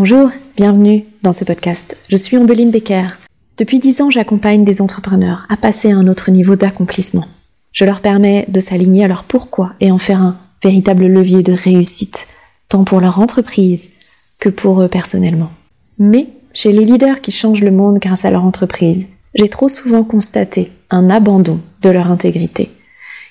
[0.00, 1.96] Bonjour, bienvenue dans ce podcast.
[2.08, 3.08] Je suis Ambeline Becker.
[3.56, 7.24] Depuis dix ans, j'accompagne des entrepreneurs à passer à un autre niveau d'accomplissement.
[7.72, 11.52] Je leur permets de s'aligner à leur pourquoi et en faire un véritable levier de
[11.52, 12.28] réussite,
[12.68, 13.90] tant pour leur entreprise
[14.38, 15.50] que pour eux personnellement.
[15.98, 20.04] Mais chez les leaders qui changent le monde grâce à leur entreprise, j'ai trop souvent
[20.04, 22.70] constaté un abandon de leur intégrité.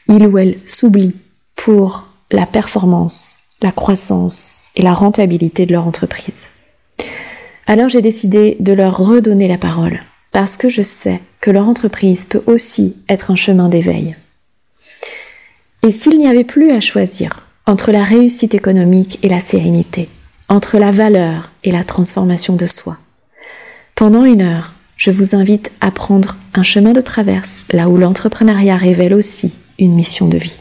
[0.10, 1.16] Ils ou elles s'oublient
[1.56, 6.48] pour la performance, la croissance et la rentabilité de leur entreprise.
[7.70, 10.00] Alors j'ai décidé de leur redonner la parole
[10.32, 14.16] parce que je sais que leur entreprise peut aussi être un chemin d'éveil.
[15.84, 20.08] Et s'il n'y avait plus à choisir entre la réussite économique et la sérénité,
[20.48, 22.98] entre la valeur et la transformation de soi,
[23.96, 28.78] pendant une heure, je vous invite à prendre un chemin de traverse là où l'entrepreneuriat
[28.78, 30.58] révèle aussi une mission de vie.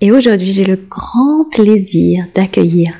[0.00, 2.94] Et aujourd'hui, j'ai le grand plaisir d'accueillir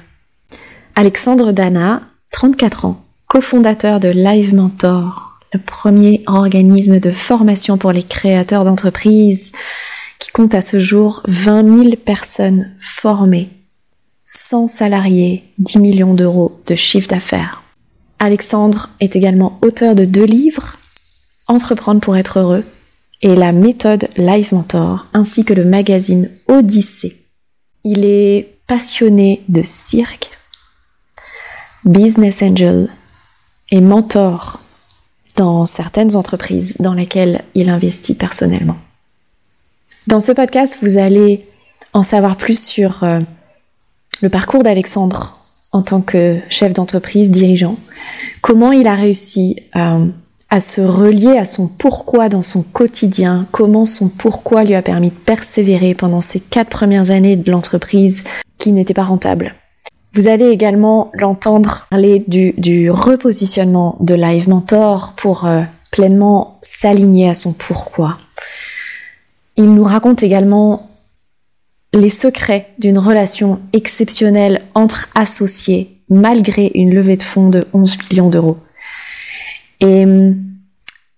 [0.96, 2.02] Alexandre Dana,
[2.32, 9.52] 34 ans, cofondateur de Live Mentor, le premier organisme de formation pour les créateurs d'entreprises
[10.18, 13.48] qui compte à ce jour 20 000 personnes formées,
[14.24, 17.62] 100 salariés, 10 millions d'euros de chiffre d'affaires.
[18.18, 20.76] Alexandre est également auteur de deux livres,
[21.46, 22.64] Entreprendre pour être heureux
[23.22, 27.28] et la méthode Live Mentor, ainsi que le magazine Odyssée.
[27.84, 30.30] Il est passionné de cirque,
[31.84, 32.88] business angel
[33.70, 34.60] et mentor
[35.36, 38.76] dans certaines entreprises dans lesquelles il investit personnellement.
[40.06, 41.46] Dans ce podcast, vous allez
[41.92, 43.20] en savoir plus sur euh,
[44.20, 45.34] le parcours d'Alexandre
[45.72, 47.76] en tant que chef d'entreprise, dirigeant,
[48.40, 50.06] comment il a réussi euh,
[50.50, 55.10] à se relier à son pourquoi dans son quotidien, comment son pourquoi lui a permis
[55.10, 58.24] de persévérer pendant ces quatre premières années de l'entreprise
[58.58, 59.54] qui n'était pas rentable.
[60.12, 67.34] Vous allez également l'entendre parler du, repositionnement de Live Mentor pour euh, pleinement s'aligner à
[67.34, 68.18] son pourquoi.
[69.56, 70.88] Il nous raconte également
[71.92, 78.30] les secrets d'une relation exceptionnelle entre associés malgré une levée de fonds de 11 millions
[78.30, 78.58] d'euros.
[79.80, 80.42] Et hum,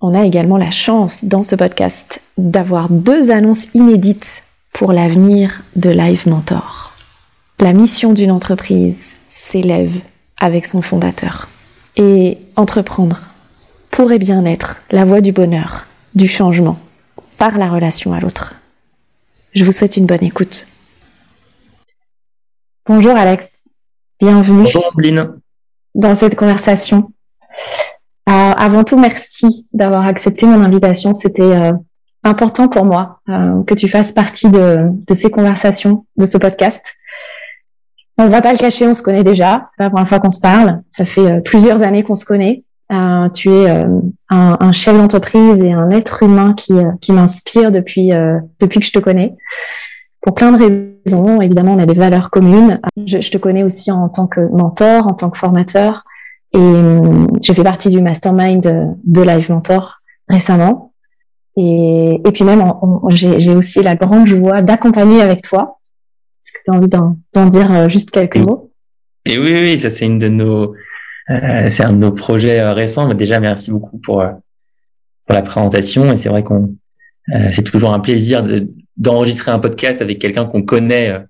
[0.03, 5.91] on a également la chance dans ce podcast d'avoir deux annonces inédites pour l'avenir de
[5.91, 6.91] Live Mentor.
[7.61, 10.01] La mission d'une entreprise s'élève
[10.41, 11.49] avec son fondateur.
[11.97, 13.23] Et entreprendre
[13.91, 16.79] pourrait bien être la voie du bonheur, du changement,
[17.39, 18.55] par la relation à l'autre.
[19.55, 20.67] Je vous souhaite une bonne écoute.
[22.87, 23.63] Bonjour Alex,
[24.19, 24.93] bienvenue Bonjour
[25.95, 27.13] dans cette conversation.
[28.29, 31.13] Euh, avant tout, merci d'avoir accepté mon invitation.
[31.13, 31.73] C'était euh,
[32.25, 36.95] important pour moi euh, que tu fasses partie de, ces conversations, de ce podcast.
[38.19, 39.67] On va pas le cacher, on se connaît déjà.
[39.71, 40.83] C'est pas la première fois qu'on se parle.
[40.91, 42.65] Ça fait plusieurs années qu'on se connaît.
[43.34, 43.87] tu es
[44.28, 48.11] un, chef d'entreprise et un être humain qui, qui m'inspire depuis
[48.61, 49.34] depuis que je te connais.
[50.22, 52.81] Pour plein de raisons, évidemment, on a des valeurs communes.
[53.06, 56.05] Je, te connais aussi en tant que mentor, en tant que formateur.
[56.55, 60.93] Et euh, je fais partie du mastermind de, Live Mentor récemment.
[61.56, 62.65] Et, et puis même,
[63.09, 65.81] j'ai aussi la grande joie d'accompagner avec toi.
[66.62, 68.71] Que tu as envie d'en dire euh, juste quelques mots
[69.25, 70.75] Et oui, oui, ça c'est une de nos,
[71.28, 73.09] euh, c'est un de nos projets euh, récents.
[73.09, 74.25] Mais déjà, merci beaucoup pour
[75.27, 76.12] pour la présentation.
[76.12, 76.75] Et c'est vrai qu'on,
[77.51, 78.45] c'est toujours un plaisir
[78.97, 81.21] d'enregistrer un podcast avec quelqu'un qu'on connaît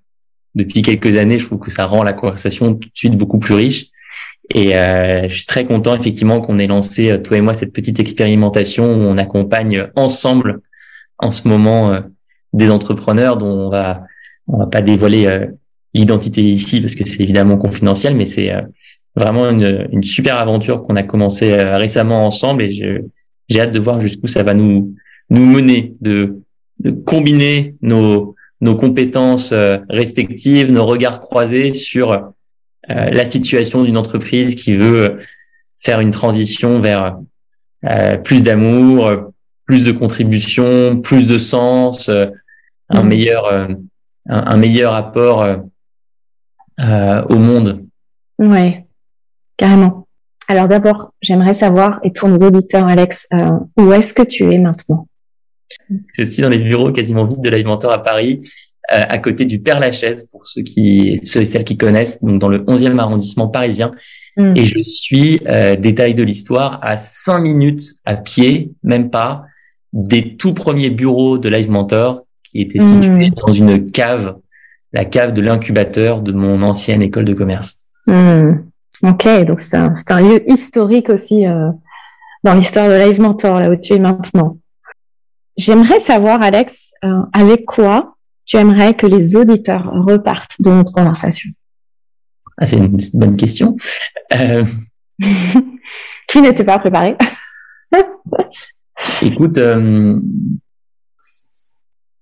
[0.55, 1.39] depuis quelques années.
[1.39, 3.87] Je trouve que ça rend la conversation tout de suite beaucoup plus riche.
[4.53, 8.85] Et je suis très content effectivement qu'on ait lancé toi et moi cette petite expérimentation
[8.85, 10.61] où on accompagne ensemble
[11.19, 11.99] en ce moment
[12.51, 14.03] des entrepreneurs dont on va
[14.47, 15.45] on va pas dévoiler euh,
[15.93, 18.51] l'identité ici parce que c'est évidemment confidentiel, mais c'est
[19.15, 23.03] vraiment une, une, super aventure qu'on a commencé récemment ensemble et
[23.47, 24.95] j'ai hâte de voir jusqu'où ça va nous
[25.29, 26.41] nous mener de,
[26.79, 29.53] de combiner nos nos compétences
[29.87, 32.33] respectives, nos regards croisés sur
[32.89, 35.19] euh, la situation d'une entreprise qui veut
[35.79, 37.17] faire une transition vers
[37.85, 39.09] euh, plus d'amour,
[39.65, 42.27] plus de contribution, plus de sens, euh,
[42.89, 43.07] un mmh.
[43.07, 43.67] meilleur
[44.27, 45.45] un, meilleur apport
[46.79, 47.85] au monde.
[48.39, 48.85] Ouais,
[49.57, 50.07] carrément.
[50.47, 53.27] Alors d'abord, j'aimerais savoir, et pour nos auditeurs, Alex,
[53.77, 55.07] où est-ce que tu es maintenant?
[56.17, 58.41] Je suis dans les bureaux quasiment vides de l'Alimenteur à Paris.
[58.91, 62.41] Euh, à côté du Père Lachaise, pour ceux qui ceux et celles qui connaissent, donc
[62.41, 63.93] dans le 11e arrondissement parisien.
[64.35, 64.57] Mm.
[64.57, 69.45] Et je suis, euh, détail de l'histoire, à cinq minutes à pied, même pas,
[69.93, 73.03] des tout premiers bureaux de Live Mentor qui étaient mm.
[73.03, 74.37] situés dans une cave,
[74.93, 77.79] la cave de l'incubateur de mon ancienne école de commerce.
[78.07, 78.51] Mm.
[79.03, 81.69] Ok, donc c'est un, un, lieu historique aussi euh,
[82.43, 84.57] dans l'histoire de Live Mentor, là où tu es maintenant.
[85.57, 88.15] J'aimerais savoir, Alex, euh, avec quoi
[88.45, 91.49] tu aimerais que les auditeurs repartent de notre conversation?
[92.57, 93.75] Ah, C'est une, bonne question.
[94.33, 94.63] Euh...
[96.27, 97.15] Qui n'était pas préparé?
[99.21, 100.19] Écoute, euh,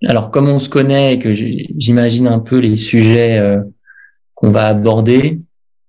[0.06, 3.62] alors comme on se connaît et que j'imagine un peu les sujets euh,
[4.33, 5.39] qu'on va aborder,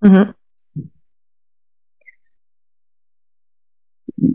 [0.03, 0.33] mm-hmm.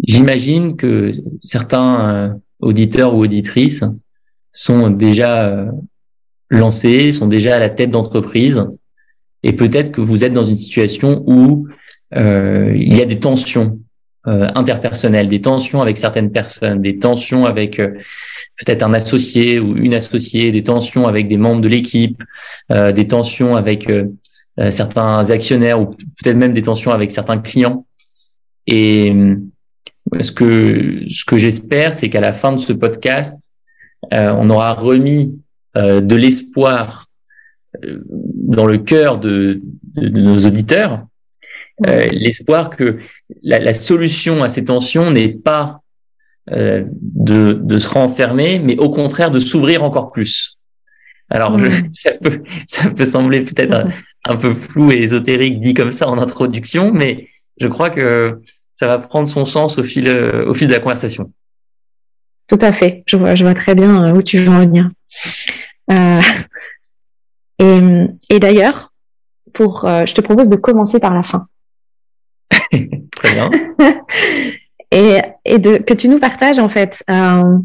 [0.04, 3.84] j'imagine que certains euh, auditeurs ou auditrices
[4.52, 5.72] sont déjà
[6.50, 8.66] lancés, sont déjà à la tête d'entreprise,
[9.44, 11.68] et peut-être que vous êtes dans une situation où
[12.16, 13.80] il y a des tensions
[14.28, 17.94] euh, interpersonnelles, des tensions avec certaines personnes, des tensions avec euh,
[18.58, 22.22] peut-être un associé ou une associée, des tensions avec des membres de l'équipe,
[22.74, 23.90] euh, des tensions avec
[24.70, 27.86] certains actionnaires ou peut-être même des tensions avec certains clients.
[28.66, 29.14] Et
[30.20, 33.54] ce que ce que j'espère, c'est qu'à la fin de ce podcast,
[34.12, 35.40] on aura remis
[35.76, 37.08] de l'espoir
[37.84, 39.62] dans le cœur de,
[39.94, 41.06] de, nos auditeurs
[41.86, 43.00] euh, l'espoir que
[43.44, 45.82] la, la, solution à ces tensions n'est pas
[46.52, 50.58] euh, de, de, se renfermer, mais au contraire de s'ouvrir encore plus.
[51.30, 51.66] Alors, je,
[52.04, 53.88] ça, peut, ça, peut, sembler peut-être
[54.24, 57.28] un, peu flou et ésotérique dit comme ça en introduction, mais
[57.60, 58.40] je crois que
[58.74, 61.32] ça va prendre son sens au fil, au fil de la conversation.
[62.48, 63.04] Tout à fait.
[63.06, 64.88] Je vois, je vois très bien euh, où tu veux en venir.
[65.92, 66.22] Euh,
[67.60, 67.80] et,
[68.30, 68.94] et d'ailleurs,
[69.54, 71.48] pour, euh, je te propose de commencer par la fin.
[73.16, 73.50] Très bien.
[74.92, 77.58] et, et que tu nous partages en fait, euh,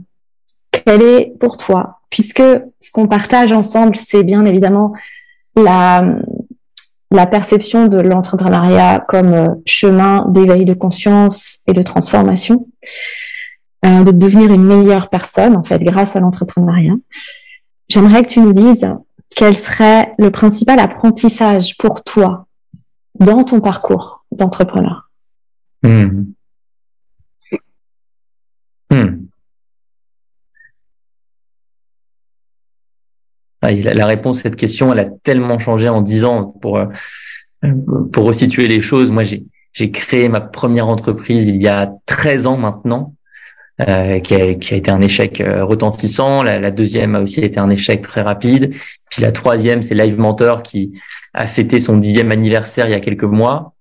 [0.70, 2.42] quel est pour toi, puisque
[2.80, 4.92] ce qu'on partage ensemble, c'est bien évidemment
[5.56, 6.04] la,
[7.10, 12.66] la perception de l'entrepreneuriat comme euh, chemin d'éveil de conscience et de transformation,
[13.84, 16.94] euh, de devenir une meilleure personne en fait grâce à l'entrepreneuriat.
[17.88, 18.88] J'aimerais que tu nous dises
[19.36, 22.46] quel serait le principal apprentissage pour toi
[23.18, 25.10] dans ton parcours d'entrepreneur
[25.82, 26.24] hmm.
[28.90, 29.26] Hmm.
[33.62, 36.86] Ah, la réponse à cette question, elle a tellement changé en dix ans pour, euh,
[38.12, 39.12] pour resituer les choses.
[39.12, 43.14] Moi, j'ai créé ma première entreprise il y a 13 ans maintenant.
[43.88, 46.42] Euh, qui, a, qui, a, été un échec euh, retentissant.
[46.42, 48.74] La, la, deuxième a aussi été un échec très rapide.
[49.10, 50.92] Puis la troisième, c'est Live Mentor qui
[51.32, 53.71] a fêté son dixième anniversaire il y a quelques mois.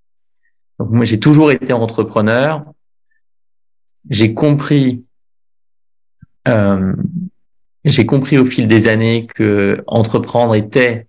[0.89, 2.65] Moi, j'ai toujours été entrepreneur.
[4.09, 5.03] J'ai compris,
[6.47, 6.93] euh,
[7.85, 11.07] j'ai compris au fil des années que entreprendre était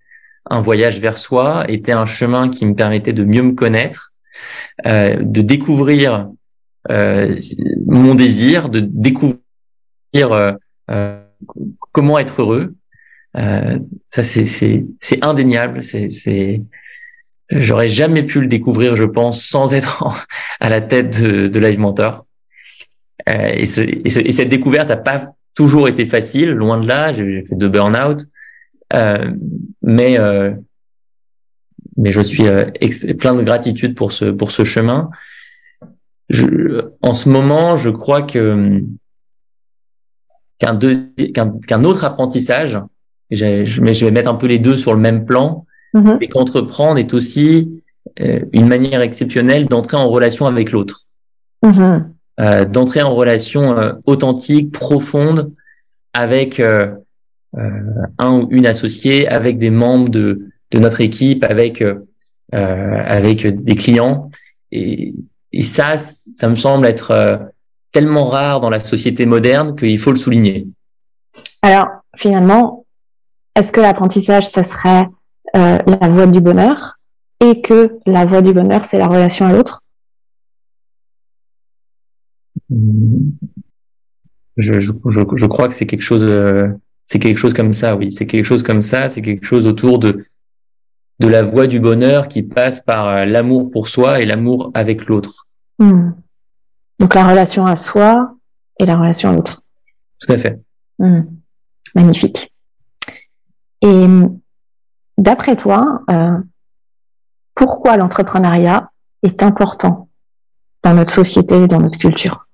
[0.50, 4.12] un voyage vers soi, était un chemin qui me permettait de mieux me connaître,
[4.86, 6.30] euh, de découvrir
[6.90, 7.36] euh,
[7.86, 9.38] mon désir de découvrir
[11.92, 12.74] comment être heureux.
[14.08, 15.82] ça, c'est indéniable.
[15.82, 16.62] C'est
[17.60, 20.26] j'aurais jamais pu le découvrir, je pense, sans être
[20.60, 22.26] à la tête de, de Live Mentor.
[23.26, 27.12] et, ce, et, cette découverte n'a pas toujours été facile, loin de là.
[27.12, 28.26] J'ai fait de burn-out,
[29.82, 30.18] mais
[31.98, 32.44] mais je suis
[33.18, 35.10] plein de gratitude pour ce pour ce chemin
[37.02, 38.82] en ce moment, je crois que
[40.58, 40.78] qu'un
[41.66, 42.78] qu'un autre apprentissage,
[43.30, 46.18] mais je vais mettre un peu les deux sur le même plan, mm-hmm.
[46.18, 47.82] c'est qu'entreprendre est aussi
[48.20, 51.00] euh, une manière exceptionnelle d'entrer en relation avec l'autre,
[51.64, 52.04] mm-hmm.
[52.40, 55.52] euh, d'entrer en relation euh, authentique, profonde
[56.14, 56.60] avec
[58.18, 61.82] un ou une associée, avec des membres de, de notre équipe, avec
[62.52, 64.30] avec des clients.
[64.72, 65.14] Et,
[65.52, 67.50] et ça, ça me semble être
[67.92, 70.66] tellement rare dans la société moderne qu'il faut le souligner.
[71.62, 72.84] Alors, finalement,
[73.54, 75.06] est-ce que l'apprentissage, ça serait
[75.56, 76.98] euh, la voie du bonheur
[77.40, 79.82] et que la voie du bonheur, c'est la relation à l'autre
[84.56, 86.68] je, je, je, crois que c'est quelque chose, euh,
[87.04, 88.12] c'est quelque chose comme ça, oui.
[88.12, 90.24] C'est quelque chose comme ça, c'est quelque chose autour de
[91.20, 95.06] de la voie du bonheur qui passe par euh, l'amour pour soi et l'amour avec
[95.06, 95.46] l'autre.
[95.78, 96.10] Hmm.
[96.98, 98.34] Donc la relation à soi
[98.80, 99.62] et la relation à l'autre.
[100.18, 100.60] Tout à fait.
[100.98, 101.22] Hmm.
[101.94, 102.52] Magnifique.
[103.82, 104.06] Et
[105.18, 106.38] d'après toi, euh,
[107.54, 108.88] pourquoi l'entrepreneuriat
[109.22, 110.08] est important
[110.82, 112.46] dans notre société et dans notre culture?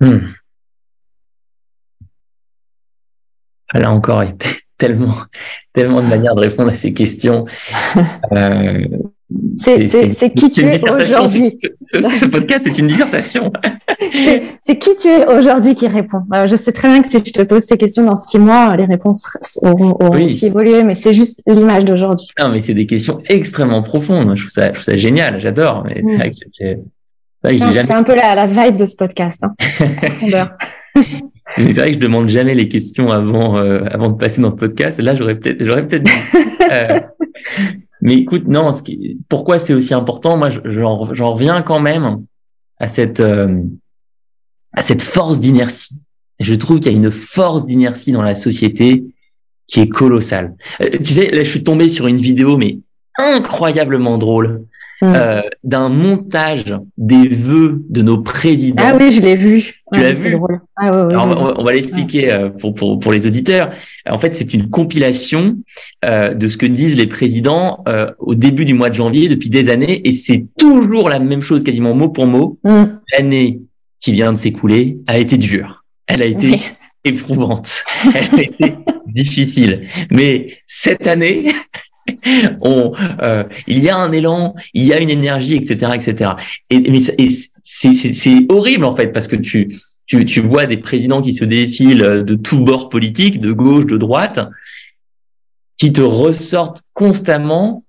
[0.00, 0.32] Hmm.
[3.74, 4.22] Elle a encore
[4.78, 5.14] tellement,
[5.72, 7.46] tellement de manières de répondre à ces questions.
[8.32, 8.88] Euh,
[9.58, 11.56] c'est qui tu es aujourd'hui.
[11.82, 13.52] Ce, podcast, c'est une dissertation.
[14.62, 16.22] c'est qui tu es aujourd'hui qui répond.
[16.46, 18.84] je sais très bien que si je te pose ces questions dans six mois, les
[18.84, 19.26] réponses
[19.62, 22.28] auront, aussi évolué, mais c'est juste l'image d'aujourd'hui.
[22.40, 24.34] Non, mais c'est des questions extrêmement profondes.
[24.36, 25.84] Je trouve ça, je trouve ça génial, j'adore.
[25.86, 26.82] Mais c'est mm.
[27.44, 29.42] C'est un peu la, la, vibe de ce podcast.
[29.42, 29.54] Hein.
[31.56, 34.56] c'est vrai que je demande jamais les questions avant euh, avant de passer dans le
[34.56, 35.00] podcast.
[35.00, 36.08] Là, j'aurais peut-être j'aurais peut-être.
[38.02, 38.70] Mais écoute, non.
[39.28, 40.36] Pourquoi c'est aussi important?
[40.36, 42.24] Moi, j'en reviens quand même
[42.78, 43.62] à cette euh,
[44.72, 45.96] à cette force d'inertie.
[46.40, 49.04] Je trouve qu'il y a une force d'inertie dans la société
[49.68, 50.56] qui est colossale.
[50.80, 52.80] Euh, tu sais, là, je suis tombé sur une vidéo, mais
[53.18, 54.66] incroyablement drôle
[55.02, 55.14] Mm.
[55.16, 58.84] Euh, d'un montage des vœux de nos présidents.
[58.86, 59.82] Ah oui, je l'ai vu.
[59.92, 60.30] Tu l'as vu?
[60.30, 60.60] drôle.
[60.76, 63.72] Ah, ouais, Alors, on, va, l'expliquer euh, pour, pour, pour les auditeurs.
[64.08, 65.56] En fait, c'est une compilation
[66.04, 67.82] euh, de ce que disent les présidents
[68.20, 71.64] au début du mois de janvier depuis des années, et c'est toujours la même chose,
[71.64, 72.60] quasiment mot pour mot.
[72.62, 72.84] Mm.
[73.12, 73.60] L'année
[73.98, 75.84] qui vient de s'écouler a été dure.
[76.06, 76.60] Elle a été
[77.04, 77.82] éprouvante.
[78.04, 78.74] Elle a été
[79.08, 79.88] difficile.
[80.12, 81.48] Mais cette année,
[82.60, 86.32] on, euh, il y a un élan, il y a une énergie, etc., etc.
[86.70, 87.00] Et, mais
[87.62, 89.74] c'est horrible en fait parce que tu,
[90.06, 93.96] tu, tu vois des présidents qui se défilent de tous bords politiques, de gauche, de
[93.96, 94.40] droite,
[95.76, 97.84] qui te ressortent constamment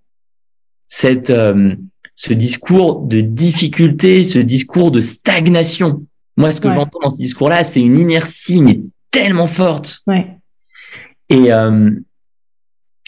[0.88, 1.76] cette, euh,
[2.16, 6.06] ce discours de difficulté, ce discours de stagnation.
[6.38, 8.80] Moi, ce que j'entends dans ce discours-là, c'est une inertie mais
[9.12, 10.02] tellement forte.
[10.08, 10.28] Ouais.
[11.30, 11.92] Et, euh,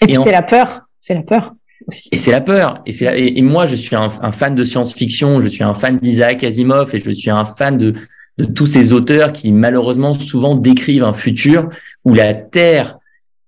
[0.02, 1.54] et puis c'est la peur c'est la peur.
[1.88, 2.10] Aussi.
[2.12, 2.82] Et c'est la peur.
[2.88, 6.44] Et, c'est et, moi, je suis un, fan de science-fiction, je suis un fan d'Isaac
[6.44, 7.94] Asimov et je suis un fan de,
[8.40, 11.70] de tous ces auteurs qui malheureusement souvent décrivent un futur
[12.06, 12.98] où la Terre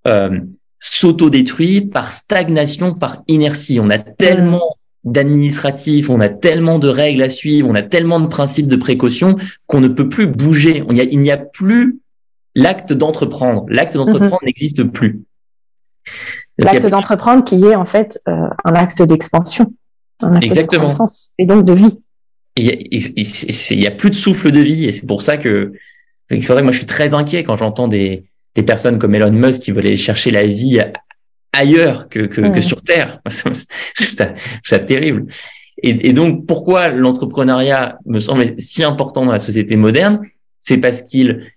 [0.08, 0.40] euh,
[0.80, 3.80] s'autodétruit par stagnation, par inertie.
[3.80, 8.28] On a tellement d'administratifs, on a tellement de règles à suivre, on a tellement de
[8.28, 9.36] principes de précaution
[9.66, 10.84] qu'on ne peut plus bouger.
[10.88, 12.02] On y a, il n'y a plus
[12.54, 13.66] l'acte d'entreprendre.
[13.68, 14.46] L'acte d'entreprendre mm-hmm.
[14.46, 15.24] n'existe plus.
[16.58, 19.74] L'acte d'entreprendre qui est en fait euh, un acte d'expansion,
[20.22, 20.88] un acte Exactement.
[20.88, 22.00] de croissance et donc de vie.
[22.56, 25.74] Il y a plus de souffle de vie et c'est pour ça que
[26.30, 29.32] c'est vrai que moi je suis très inquiet quand j'entends des, des personnes comme Elon
[29.32, 30.80] Musk qui veulent aller chercher la vie
[31.54, 33.22] ailleurs que, que, que sur Terre.
[33.28, 33.54] C'est
[34.16, 34.34] ça,
[34.64, 35.26] ça terrible.
[35.84, 40.22] Et, et, donc, pourquoi l'entrepreneuriat me semble si important dans la société moderne?
[40.60, 41.54] C'est parce qu'il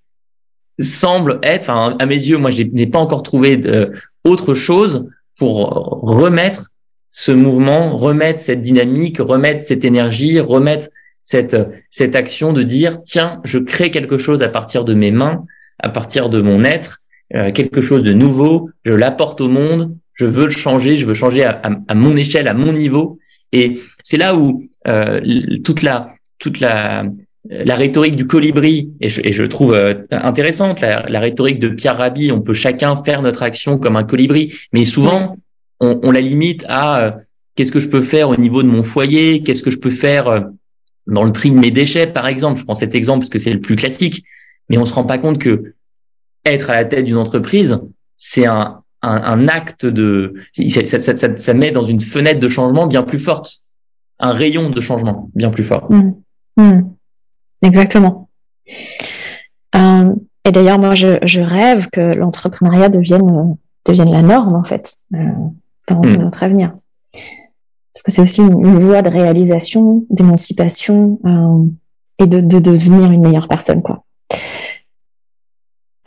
[0.78, 3.92] semble être, enfin, à mes yeux, moi, je n'ai pas encore trouvé de,
[4.24, 5.08] autre chose
[5.38, 5.70] pour
[6.02, 6.70] remettre
[7.08, 10.88] ce mouvement, remettre cette dynamique, remettre cette énergie, remettre
[11.22, 11.56] cette,
[11.90, 15.44] cette action de dire, tiens, je crée quelque chose à partir de mes mains,
[15.82, 16.98] à partir de mon être,
[17.34, 21.14] euh, quelque chose de nouveau, je l'apporte au monde, je veux le changer, je veux
[21.14, 23.18] changer à, à, mon échelle, à mon niveau.
[23.52, 25.20] Et c'est là où euh,
[25.64, 27.04] toute la toute la
[27.48, 32.42] la rhétorique du colibri, et je, trouve euh, intéressante, la, rhétorique de Pierre Rabhi, on
[32.42, 35.38] peut chacun faire notre action comme un colibri, mais souvent,
[35.80, 37.10] on, la limite à euh,
[37.54, 40.28] qu'est-ce que je peux faire au niveau de mon foyer, qu'est-ce que je peux faire
[40.28, 40.40] euh,
[41.06, 42.60] dans le tri de mes déchets, par exemple.
[42.60, 44.22] Je prends cet exemple parce que c'est le plus classique,
[44.68, 45.74] mais on se rend pas compte que
[46.44, 47.80] être à la tête d'une entreprise,
[48.18, 50.34] c'est un, acte de...
[50.68, 53.62] Ça, ça, met dans une fenêtre de changement bien plus forte,
[54.18, 55.90] un rayon de changement bien plus fort.
[55.90, 56.12] Mmh.
[56.58, 56.80] Mmh.
[57.62, 58.28] Exactement.
[59.76, 60.14] Euh,
[60.44, 64.94] et d'ailleurs, moi, je, je, rêve que l'entrepreneuriat devienne, euh, devienne la norme, en fait,
[65.14, 65.18] euh,
[65.88, 66.16] dans, hmm.
[66.16, 66.72] notre avenir.
[67.92, 71.66] Parce que c'est aussi une, une, voie de réalisation, d'émancipation euh,
[72.18, 74.04] et de, de, devenir une meilleure personne, quoi.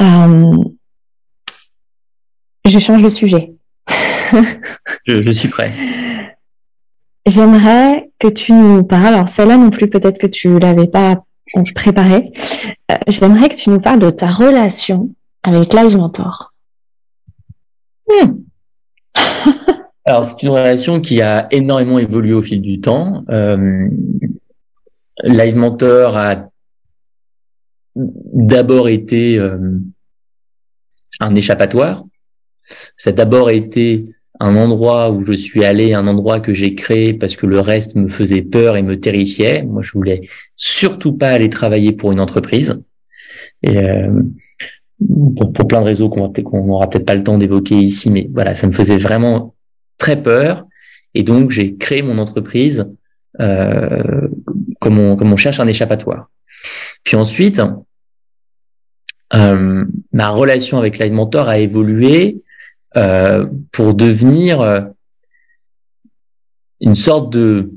[0.02, 0.58] Euh,
[2.66, 3.54] je change de sujet.
[5.06, 5.72] je, je suis prêt.
[7.26, 11.24] J'aimerais que tu nous parles, alors celle-là non plus, peut-être que tu l'avais pas
[11.76, 12.32] préparé.
[12.92, 15.10] Euh, J'aimerais que tu nous parles de ta relation
[15.44, 16.54] avec Live Mentor.
[18.08, 18.34] Hmm.
[20.06, 23.24] Alors, c'est une relation qui a énormément évolué au fil du temps.
[23.30, 23.88] Euh,
[25.24, 26.50] Live Mentor a
[27.96, 29.80] d'abord été euh,
[31.20, 32.04] un échappatoire.
[32.98, 37.14] Ça a d'abord été un endroit où je suis allé, un endroit que j'ai créé
[37.14, 39.64] parce que le reste me faisait peur et me terrifiait.
[39.64, 42.84] Moi, je voulais surtout pas aller travailler pour une entreprise.
[43.62, 44.22] Et euh,
[45.36, 48.68] pour, plein de raisons qu'on n'aura peut-être pas le temps d'évoquer ici, mais voilà, ça
[48.68, 49.56] me faisait vraiment
[49.98, 50.66] très peur.
[51.14, 52.92] Et donc, j'ai créé mon entreprise
[53.40, 54.28] euh,
[54.80, 56.30] comme, on, comme on cherche un échappatoire.
[57.04, 57.62] Puis ensuite,
[59.34, 62.43] euh, ma relation avec Live Mentor a évolué
[62.96, 64.82] euh, pour devenir euh,
[66.80, 67.72] une sorte de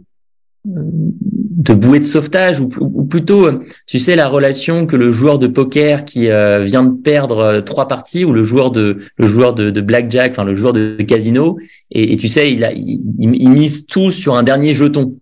[0.65, 3.49] de bouée de sauvetage ou, ou, plutôt
[3.87, 7.87] tu sais la relation que le joueur de poker qui euh, vient de perdre trois
[7.87, 11.57] parties ou le joueur de le joueur de, de blackjack enfin le joueur de casino
[11.93, 15.17] et, et tu sais il, a, il, il, mise tout sur un dernier jeton.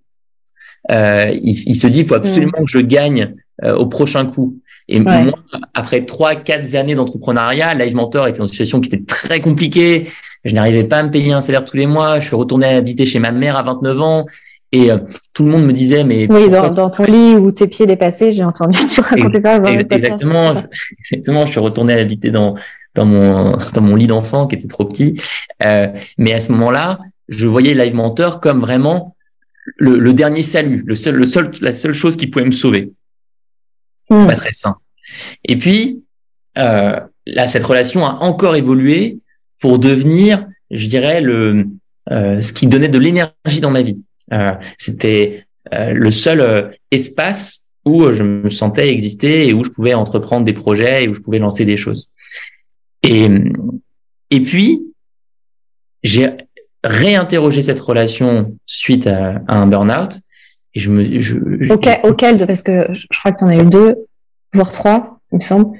[0.90, 5.00] Euh, il, il, se dit il faut absolument que je gagne au prochain coup et
[5.00, 5.32] moi,
[5.72, 10.08] après trois, quatre années d'entrepreneuriat, Live Mentor était dans une situation qui était très compliquée.
[10.44, 12.20] Je n'arrivais pas à me payer un salaire tous les mois.
[12.20, 14.26] Je suis retourné habiter chez ma mère à 29 ans.
[14.72, 14.98] Et euh,
[15.32, 18.32] tout le monde me disait, mais oui, dans, dans, ton lit où tes pieds dépassaient,
[18.32, 19.58] j'ai entendu tu raconter ça.
[19.58, 20.64] Dans exactement,
[20.98, 21.46] exactement.
[21.46, 22.56] Je suis retourné habiter dans
[22.94, 25.20] dans mon dans mon lit d'enfant qui était trop petit.
[25.62, 25.88] Euh,
[26.18, 26.98] mais à ce moment-là,
[27.28, 29.14] je voyais Live Mentor comme vraiment
[29.76, 32.92] le, le dernier salut, le seul, le seul, la seule chose qui pouvait me sauver.
[34.10, 34.26] C'est hmm.
[34.26, 34.76] pas très sain.
[35.44, 36.02] Et puis,
[36.58, 39.18] euh, là, cette relation a encore évolué
[39.60, 41.66] pour devenir, je dirais, le
[42.10, 44.02] euh, ce qui donnait de l'énergie dans ma vie.
[44.32, 49.70] Euh, C'était euh, le seul euh, espace où je me sentais exister et où je
[49.70, 52.08] pouvais entreprendre des projets et où je pouvais lancer des choses.
[53.02, 53.28] Et,
[54.30, 54.82] et puis,
[56.02, 56.28] j'ai
[56.82, 60.18] réinterrogé cette relation suite à, à un burn-out
[60.74, 61.36] et je me, je,
[61.72, 63.96] auquel, auquel, parce que je crois que tu en as eu deux,
[64.52, 65.76] voire trois, il me semble.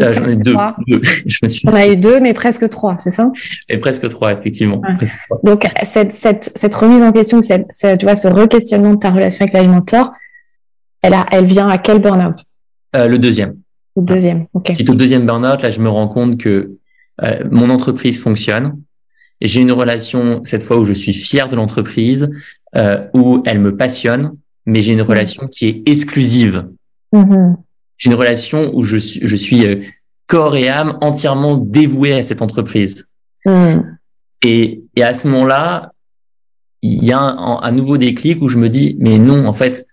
[0.00, 0.54] Euh, J'en ai deux.
[0.88, 1.00] deux.
[1.26, 1.68] je me suis...
[1.68, 3.30] On a eu deux, mais presque trois, c'est ça?
[3.68, 4.80] Et presque trois, effectivement.
[4.80, 4.96] Ouais.
[4.96, 5.40] Presque trois.
[5.44, 9.10] Donc cette, cette, cette remise en question, cette, cette, tu vois, ce re-questionnement de ta
[9.10, 10.10] relation avec l'alimenteur,
[11.02, 12.44] elle a, elle vient à quel burn-out?
[12.96, 13.56] Euh, Le deuxième.
[13.96, 14.72] Le deuxième, ok.
[14.74, 16.72] Suite au deuxième burn-out, là, je me rends compte que
[17.22, 18.80] euh, mon entreprise fonctionne.
[19.40, 22.30] J'ai une relation cette fois où je suis fier de l'entreprise,
[22.76, 25.06] euh, où elle me passionne, mais j'ai une mmh.
[25.06, 26.66] relation qui est exclusive.
[27.12, 27.54] Mmh.
[27.98, 29.82] J'ai une relation où je suis, je suis euh,
[30.26, 33.06] corps et âme entièrement dévoué à cette entreprise.
[33.46, 33.80] Mmh.
[34.42, 35.92] Et, et, à ce moment-là,
[36.82, 39.86] il y a un, un, nouveau déclic où je me dis, mais non, en fait,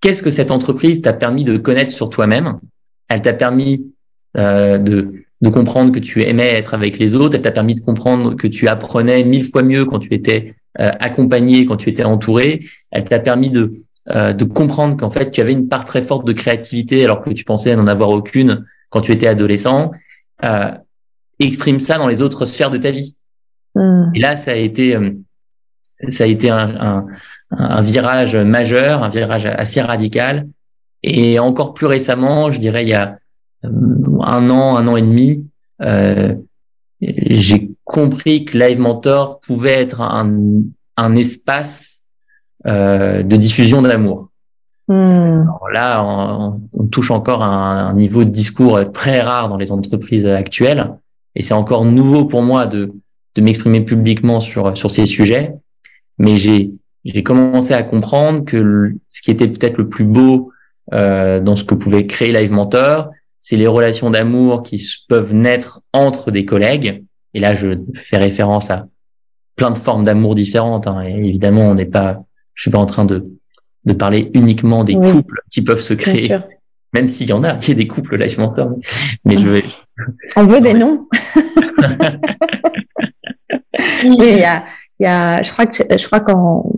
[0.00, 2.60] qu'est-ce que cette entreprise t'a permis de connaître sur toi-même?
[3.08, 3.92] Elle t'a permis
[4.36, 7.80] euh, de, de comprendre que tu aimais être avec les autres, elle t'a permis de
[7.80, 12.02] comprendre que tu apprenais mille fois mieux quand tu étais euh, accompagné, quand tu étais
[12.02, 13.74] entouré, elle t'a permis de
[14.10, 17.30] euh, de comprendre qu'en fait tu avais une part très forte de créativité alors que
[17.30, 19.92] tu pensais n'en avoir aucune quand tu étais adolescent.
[20.44, 20.72] Euh,
[21.38, 23.16] exprime ça dans les autres sphères de ta vie.
[23.74, 24.12] Mmh.
[24.14, 25.10] Et là, ça a été euh,
[26.08, 27.06] ça a été un, un,
[27.50, 30.48] un, virage majeur, un virage assez radical.
[31.02, 33.18] Et encore plus récemment, je dirais il y a
[33.64, 33.68] euh,
[34.26, 35.46] un an, un an et demi,
[35.82, 36.34] euh,
[37.00, 40.62] j'ai compris que Live Mentor pouvait être un,
[40.96, 42.02] un espace
[42.66, 44.30] euh, de diffusion d'amour.
[44.88, 45.44] Hmm.
[45.72, 49.72] Là, on, on, touche encore à un, un, niveau de discours très rare dans les
[49.72, 50.92] entreprises actuelles,
[51.34, 52.92] et c'est encore nouveau pour moi de,
[53.34, 55.54] de m'exprimer publiquement sur sur ces sujets.
[56.18, 56.72] Mais j'ai
[57.04, 60.52] j'ai commencé à comprendre que le, ce qui était peut-être le plus beau
[60.92, 63.10] euh, dans ce que pouvait créer Live Mentor,
[63.44, 67.04] c'est les relations d'amour qui peuvent naître entre des collègues.
[67.34, 68.86] Et là, je fais référence à
[69.54, 70.86] plein de formes d'amour différentes.
[70.86, 71.02] Hein.
[71.02, 73.28] Et évidemment, on n'est pas, je suis pas en train de
[73.84, 75.12] de parler uniquement des oui.
[75.12, 76.34] couples qui peuvent se créer,
[76.94, 78.78] même s'il y en a, il y a des couples là, je m'entends.
[79.26, 79.64] Mais je vais.
[80.36, 81.06] On veut des noms.
[84.04, 84.64] il y a,
[84.98, 86.72] il y a, je crois que je crois qu'en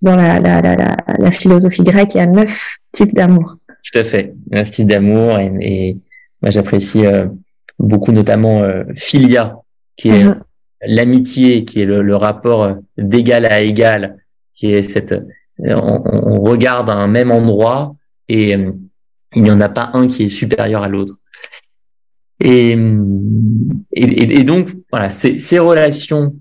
[0.00, 3.56] dans la, la, la, la, philosophie grecque, il y a neuf types d'amour.
[3.84, 5.98] Tout à fait, un style d'amour et, et
[6.40, 7.26] moi j'apprécie euh,
[7.78, 9.56] beaucoup notamment euh, philia,
[9.96, 10.40] qui est mm -hmm.
[10.86, 14.16] l'amitié, qui est le, le rapport d'égal à égal,
[14.54, 15.14] qui est cette
[15.58, 17.94] on, on, regarde à un même endroit
[18.28, 18.72] et euh,
[19.34, 21.16] il n'y en a pas un qui est supérieur à l'autre.
[22.40, 22.70] Et,
[23.92, 26.34] et, et, donc voilà, ces, ces relations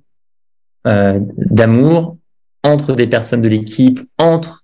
[0.87, 2.17] euh, d'amour
[2.63, 4.60] entre des personnes de l'équipe, entre euh,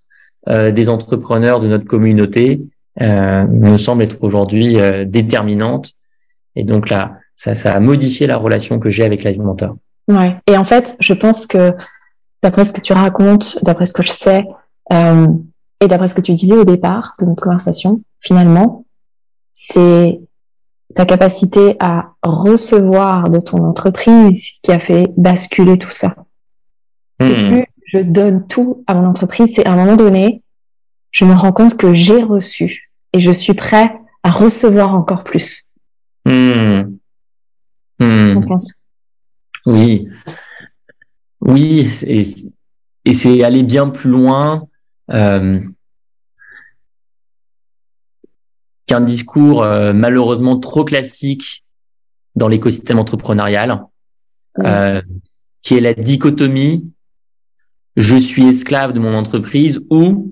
[0.48, 2.62] des entrepreneurs de notre communauté
[3.02, 5.94] euh, me semble être aujourd'hui euh, déterminante.
[6.56, 9.76] Et donc là, ça, ça a modifié la relation que j'ai avec l'alimenteur.
[10.08, 10.36] Ouais.
[10.48, 11.74] Et en fait, je pense que
[12.42, 14.46] d'après ce que tu racontes, d'après ce que je sais,
[14.92, 15.28] euh,
[15.80, 18.86] et d'après ce que tu disais au départ de notre conversation, finalement,
[19.54, 20.20] c'est
[20.96, 26.16] ta capacité à recevoir de ton entreprise qui a fait basculer tout ça.
[27.20, 27.48] C'est mmh.
[27.50, 30.44] plus je donne tout à mon entreprise, c'est à un moment donné,
[31.12, 35.68] je me rends compte que j'ai reçu et je suis prêt à recevoir encore plus.
[36.26, 36.98] Mmh.
[38.00, 38.46] Mmh.
[39.66, 40.08] Oui.
[41.42, 42.24] Oui, et,
[43.06, 44.68] et c'est aller bien plus loin
[45.12, 45.60] euh,
[48.86, 51.64] qu'un discours euh, malheureusement trop classique
[52.36, 53.86] dans l'écosystème entrepreneurial.
[54.66, 55.02] euh,
[55.62, 56.92] qui est la dichotomie
[57.98, 60.32] je suis esclave de mon entreprise ou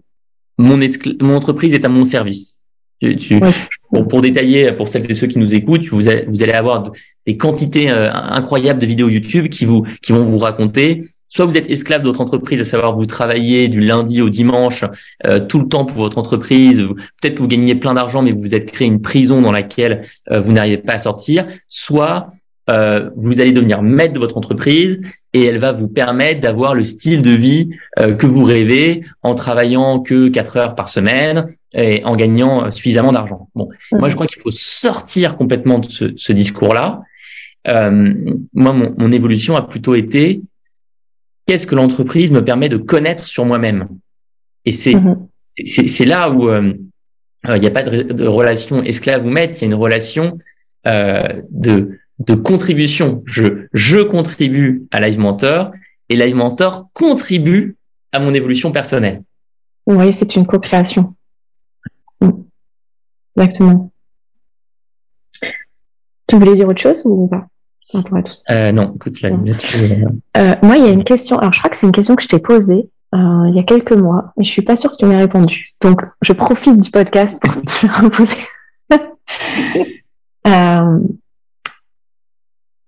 [0.57, 0.79] mon,
[1.19, 2.59] mon entreprise est à mon service.
[3.01, 3.41] Tu,
[4.09, 6.91] pour, détailler, pour celles et ceux qui nous écoutent, vous allez, vous allez avoir
[7.27, 11.05] des quantités euh, incroyables de vidéos YouTube qui vous qui vont vous raconter.
[11.27, 14.85] Soit vous êtes esclave de votre entreprise, à savoir vous travaillez du lundi au dimanche
[15.27, 16.83] euh, tout le temps pour votre entreprise.
[17.21, 20.07] Peut-être que vous gagnez plein d'argent, mais vous vous êtes créé une prison dans laquelle
[20.31, 21.47] euh, vous n'arrivez pas à sortir.
[21.67, 22.31] Soit
[22.67, 24.99] vous allez devenir maître de votre entreprise
[25.33, 29.99] et elle va vous permettre d'avoir le style de vie que vous rêvez en travaillant
[29.99, 33.49] que quatre heures par semaine, et en gagnant suffisamment d'argent.
[33.53, 37.01] Bon, moi je crois qu'il faut sortir complètement de ce, ce discours-là.
[37.67, 38.13] Euh,
[38.53, 40.41] moi, mon, mon, évolution a plutôt été
[41.47, 43.87] qu'est-ce que l'entreprise me permet de connaître sur moi-même?
[44.65, 45.87] Et c'est mm-hmm.
[45.87, 46.73] c'est là où euh,
[47.47, 50.37] il n'y a pas de, de, relation esclave ou maître, il y a une relation
[50.87, 53.23] euh, de de contribution.
[53.25, 55.71] Je je contribue à Live Mentor
[56.09, 57.75] et Live Mentor contribue
[58.11, 59.23] à mon évolution personnelle.
[59.87, 61.15] Oui, c'est une co-création.
[63.35, 63.91] Exactement.
[66.27, 67.47] Tu voulais dire autre chose ou pas
[68.49, 71.37] euh, non, écoute, là, euh, moi, il y a une question.
[71.39, 73.63] Alors, je crois que c'est une question que je t'ai posée euh, il y a
[73.63, 75.67] quelques mois, mais je suis pas sûre que tu m'aies répondu.
[75.79, 78.35] Donc, je profite du podcast pour te reposer.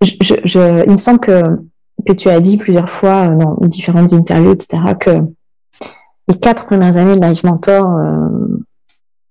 [0.04, 1.44] euh, je, je, il me semble que,
[2.06, 5.20] que tu as dit plusieurs fois dans différentes interviews, etc., que
[6.28, 7.88] les quatre premières années de Live Mentor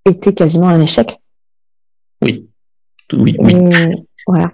[0.07, 1.21] était quasiment un échec.
[2.23, 2.49] Oui.
[3.13, 4.05] Oui, oui.
[4.27, 4.53] voilà.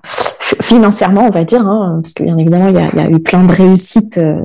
[0.61, 3.53] Financièrement, on va dire, hein, parce que bien évidemment, il y a, eu plein de
[3.53, 4.42] réussites euh,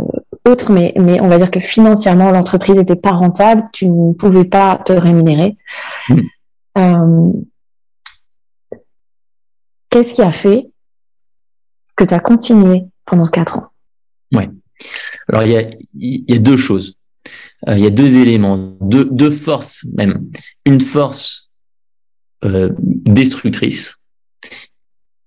[0.47, 4.45] autres, mais, mais on va dire que financièrement, l'entreprise n'était pas rentable, tu ne pouvais
[4.45, 5.57] pas te rémunérer.
[6.09, 6.21] Mm.
[6.77, 7.31] Euh,
[9.89, 10.69] qu'est-ce qui a fait
[11.97, 13.67] que tu as continué pendant quatre ans
[14.33, 14.43] Oui.
[15.27, 16.95] Alors, il y a, y a deux choses.
[17.67, 20.29] Euh, il y a deux éléments, deux, deux forces même.
[20.65, 21.49] Une force
[22.45, 23.95] euh, destructrice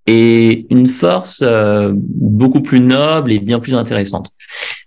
[0.07, 4.31] et une force euh, beaucoup plus noble et bien plus intéressante.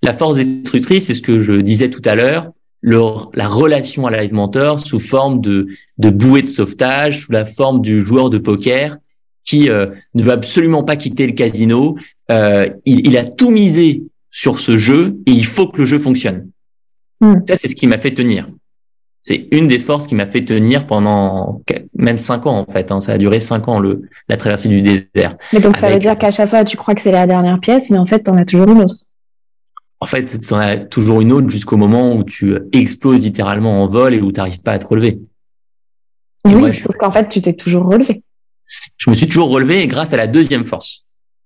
[0.01, 4.33] La force destructrice, c'est ce que je disais tout à l'heure, la relation à Live
[4.33, 5.67] Mentor sous forme de,
[5.97, 8.97] de bouée de sauvetage, sous la forme du joueur de poker
[9.43, 11.97] qui ne veut absolument pas quitter le casino.
[12.29, 16.49] il, il a tout misé sur ce jeu et il faut que le jeu fonctionne.
[17.21, 17.39] Hmm.
[17.47, 18.49] Ça, c'est ce qui m'a fait tenir.
[19.21, 21.61] C'est une des forces qui m'a fait tenir pendant
[21.95, 22.91] même cinq ans en fait.
[22.91, 22.99] Hein.
[22.99, 25.37] Ça a duré cinq ans le la traversée du désert.
[25.53, 27.89] Mais donc ça veut dire qu'à chaque fois tu crois que c'est la dernière pièce,
[27.89, 28.95] mais en fait tu en as toujours une autre.
[30.01, 33.87] En fait, tu en as toujours une autre jusqu'au moment où tu exploses littéralement en
[33.87, 35.21] vol et où tu n'arrives pas à te relever.
[36.45, 38.21] oui, sauf qu'en fait tu t'es toujours relevé.
[38.97, 41.05] Je me suis toujours relevé grâce à la deuxième force,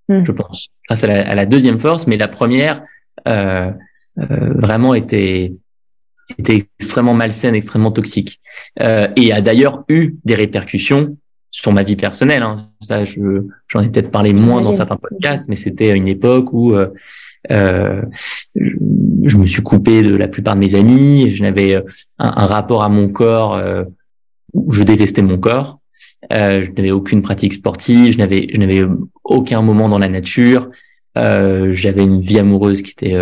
[0.09, 0.25] hmm.
[0.25, 0.69] je pense.
[0.87, 2.83] Grâce à la, deuxième force, mais la première
[3.27, 3.71] euh,
[4.19, 5.53] euh, vraiment était
[6.37, 8.41] était extrêmement malsaine, extrêmement toxique,
[8.81, 11.17] euh, et a d'ailleurs eu des répercussions
[11.51, 12.43] sur ma vie personnelle.
[12.43, 12.57] Hein.
[12.81, 16.75] Ça, je j'en ai peut-être parlé moins dans certains podcasts, mais c'était une époque où
[17.51, 18.01] euh,
[18.55, 21.29] je, me suis coupé de la plupart de mes amis.
[21.29, 21.83] Je n'avais un,
[22.17, 23.83] un, rapport à mon corps euh,
[24.53, 25.79] où je détestais mon corps.
[26.33, 28.13] Euh, je n'avais aucune pratique sportive.
[28.13, 28.85] Je n'avais je n'avais
[29.23, 30.69] aucun moment dans la nature.
[31.17, 33.15] Euh, j'avais une vie amoureuse qui était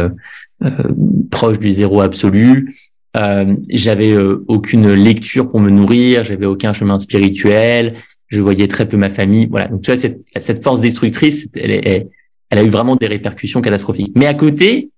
[1.32, 2.74] proche du zéro absolu.
[3.16, 7.96] Euh, j'avais euh, aucune lecture pour me nourrir, j'avais aucun chemin spirituel,
[8.28, 9.48] je voyais très peu ma famille.
[9.50, 9.70] Voilà.
[9.70, 12.08] Donc tu vois cette, cette force destructrice, elle, est,
[12.50, 14.12] elle a eu vraiment des répercussions catastrophiques.
[14.16, 14.90] Mais à côté,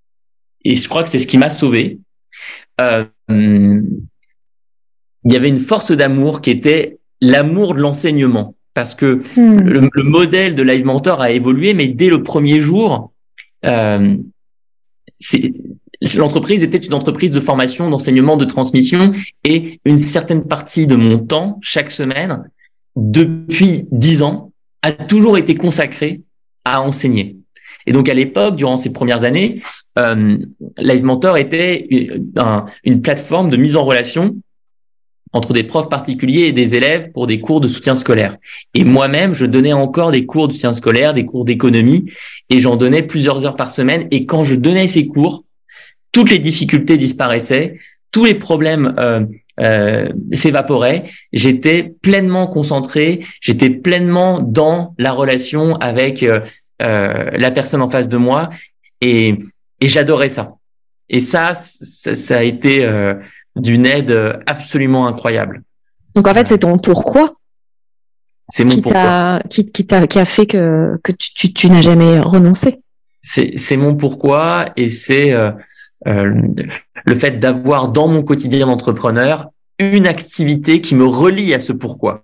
[0.63, 1.99] et je crois que c'est ce qui m'a sauvé,
[2.81, 8.55] euh, il y avait une force d'amour qui était l'amour de l'enseignement.
[8.73, 9.59] Parce que hmm.
[9.61, 13.11] le, le, modèle de Live Mentor a évolué, mais dès le premier jour,
[13.65, 14.15] euh,
[16.15, 21.17] l'entreprise était une entreprise de formation, d'enseignement, de transmission et une certaine partie de mon
[21.17, 22.49] temps chaque semaine
[22.95, 24.51] depuis dix ans
[24.81, 26.21] a toujours été consacrée
[26.65, 27.37] à enseigner.
[27.85, 29.61] Et donc à l'époque, durant ces premières années,
[29.97, 30.37] euh,
[30.77, 32.31] Live Mentor était une,
[32.83, 34.35] une plateforme de mise en relation
[35.33, 38.37] entre des profs particuliers et des élèves pour des cours de soutien scolaire.
[38.73, 42.05] Et moi-même, je donnais encore des cours de soutien scolaire, des cours d'économie,
[42.49, 44.07] et j'en donnais plusieurs heures par semaine.
[44.11, 45.43] Et quand je donnais ces cours,
[46.11, 47.77] toutes les difficultés disparaissaient,
[48.11, 49.25] tous les problèmes euh,
[49.59, 51.09] euh, s'évaporaient.
[51.33, 56.39] J'étais pleinement concentré, j'étais pleinement dans la relation avec euh,
[56.83, 58.49] euh la personne en face de moi
[59.01, 59.35] et,
[59.81, 60.57] et j'adorais ça.
[61.09, 63.15] Et ça, ça, ça a été euh,
[63.57, 65.63] d'une aide absolument incroyable.
[66.15, 67.37] Donc en fait, c'est ton pourquoi
[68.49, 69.39] c'est mon qui pourquoi.
[69.49, 72.79] Qui, qui, qui a fait que, que tu, tu, tu n'as jamais renoncé.
[73.23, 75.51] c'est mon pourquoi et c'est euh,
[76.07, 76.33] euh,
[77.05, 82.23] le fait d'avoir dans mon quotidien d'entrepreneur une activité qui me relie à ce pourquoi.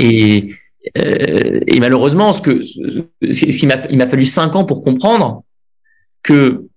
[0.00, 0.54] Et,
[1.02, 5.42] euh, et malheureusement, ce que ce il m'a fallu cinq ans pour comprendre
[6.22, 6.68] que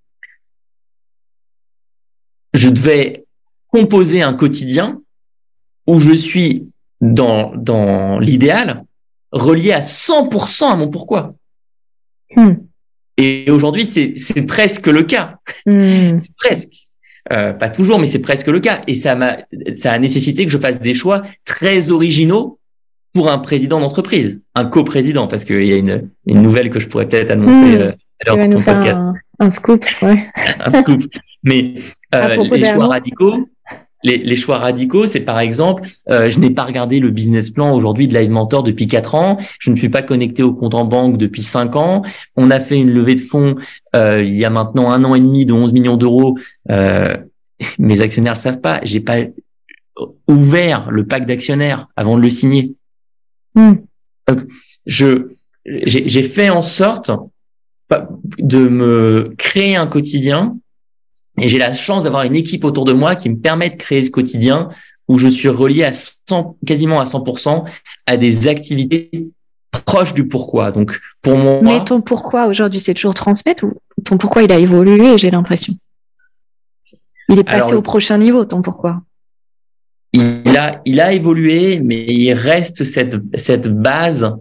[2.53, 3.27] je devais
[3.67, 5.01] composer un quotidien
[5.86, 6.69] où je suis
[7.01, 8.84] dans dans l'idéal
[9.32, 11.36] relié à 100% à mon pourquoi.
[12.36, 12.53] Hmm.
[13.17, 15.38] Et aujourd'hui, c'est presque le cas.
[15.65, 16.19] Hmm.
[16.21, 16.73] C'est presque.
[17.34, 18.84] Euh, pas toujours, mais c'est presque le cas.
[18.88, 19.39] Et ça m'a,
[19.75, 22.58] ça a nécessité que je fasse des choix très originaux
[23.13, 26.88] pour un président d'entreprise, un coprésident, parce qu'il y a une, une nouvelle que je
[26.88, 27.93] pourrais peut-être annoncer mmh.
[28.30, 30.30] euh, nous faire Un, un, scoop, ouais.
[30.60, 31.03] un scoop.
[31.43, 31.75] Mais
[32.15, 33.49] euh, les choix radicaux,
[34.08, 37.76] les, les, choix radicaux, c'est par exemple, euh, je n'ai pas regardé le business plan
[37.76, 40.86] aujourd'hui de Live Mentor depuis quatre ans, je ne suis pas connecté au compte en
[40.86, 42.04] banque depuis cinq ans,
[42.36, 43.56] on a fait une levée de fonds
[43.96, 46.38] euh, il y a maintenant un an et demi de 11 millions d'euros,
[46.72, 47.04] euh,
[47.80, 49.17] mes actionnaires ne savent pas, j'ai pas
[50.28, 52.76] ouvert le pack d'actionnaires avant de le signer.
[53.56, 53.76] Hmm.
[54.28, 54.41] Donc,
[54.86, 55.30] je
[55.65, 57.12] j'ai fait en sorte
[58.39, 60.58] de me créer un quotidien
[61.39, 64.04] et j'ai la chance d'avoir une équipe autour de moi qui me permet de créer
[64.04, 64.69] ce quotidien
[65.08, 67.63] où je suis relié à 100, quasiment à 100%
[68.06, 69.30] à des activités
[69.86, 70.71] proches du pourquoi.
[70.71, 71.60] Donc, pour moi.
[71.62, 73.73] Mais ton pourquoi aujourd'hui, c'est toujours transmettre ou
[74.04, 75.73] ton pourquoi il a évolué, j'ai l'impression?
[77.30, 79.02] Il est passé au prochain niveau, ton pourquoi.
[80.13, 84.34] Il a, il a évolué, mais il reste cette, cette base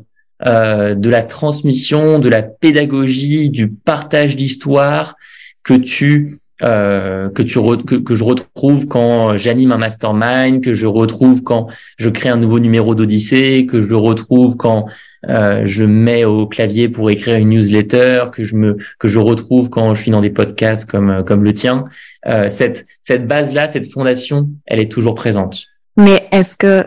[0.46, 5.16] euh, de la transmission, de la pédagogie, du partage d'histoire
[5.62, 10.86] que tu euh, que tu que, que, je retrouve quand j'anime un mastermind, que je
[10.86, 14.86] retrouve quand je crée un nouveau numéro d'Odyssée, que je retrouve quand
[15.28, 19.68] euh, je mets au clavier pour écrire une newsletter, que je me que je retrouve
[19.68, 21.84] quand je suis dans des podcasts comme comme le tien.
[22.26, 25.66] Euh, cette cette base là, cette fondation, elle est toujours présente.
[25.98, 26.86] Mais est-ce que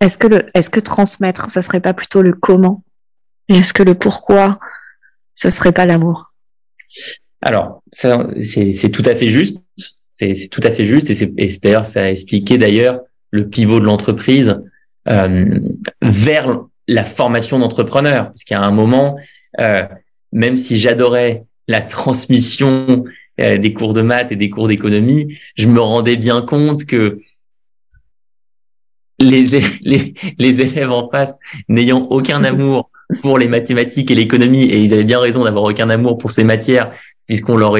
[0.00, 2.82] est-ce que le est-ce que transmettre, ça serait pas plutôt le comment?
[3.48, 4.58] Est-ce que le pourquoi,
[5.36, 6.32] ce serait pas l'amour?
[7.46, 9.58] Alors, c'est tout à fait juste.
[10.10, 11.10] C'est tout à fait juste.
[11.10, 14.60] Et c'est d'ailleurs, ça a expliqué d'ailleurs le pivot de l'entreprise
[15.08, 15.60] euh,
[16.02, 18.26] vers la formation d'entrepreneurs.
[18.26, 19.16] Parce qu'à un moment,
[19.60, 19.82] euh,
[20.32, 23.04] même si j'adorais la transmission
[23.40, 27.20] euh, des cours de maths et des cours d'économie, je me rendais bien compte que
[29.20, 29.44] les,
[29.82, 31.36] les, les élèves en face
[31.68, 32.90] n'ayant aucun amour
[33.22, 36.44] pour les mathématiques et l'économie, et ils avaient bien raison d'avoir aucun amour pour ces
[36.44, 36.92] matières,
[37.26, 37.74] puisqu'on leur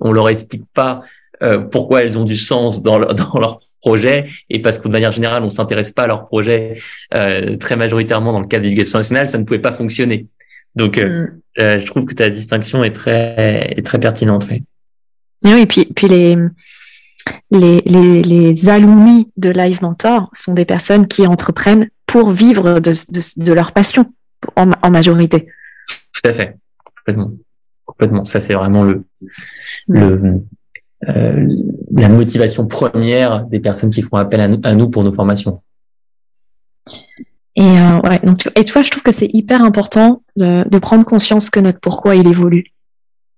[0.00, 1.02] on leur explique pas
[1.42, 4.92] euh, pourquoi elles ont du sens dans leur, dans leur projet et parce que de
[4.92, 6.78] manière générale on s'intéresse pas à leur projet
[7.14, 10.26] euh, très majoritairement dans le cadre de l'éducation nationale ça ne pouvait pas fonctionner
[10.76, 11.26] donc euh,
[11.58, 11.80] mm.
[11.80, 14.62] je trouve que ta distinction est très est très pertinente oui.
[15.44, 16.36] oui et puis puis les
[17.50, 22.90] les, les, les alumni de Live Mentor sont des personnes qui entreprennent pour vivre de,
[22.90, 24.12] de, de leur passion
[24.56, 25.46] en, en majorité.
[26.14, 26.56] Tout à fait,
[26.96, 27.32] complètement
[28.02, 28.24] complètement.
[28.24, 29.04] Ça, c'est vraiment le,
[29.88, 30.40] le
[31.08, 31.48] euh,
[31.94, 35.62] la motivation première des personnes qui font appel à nous, pour nos formations.
[37.54, 40.78] Et euh, ouais, donc et tu vois, je trouve que c'est hyper important de, de,
[40.78, 42.64] prendre conscience que notre pourquoi il évolue.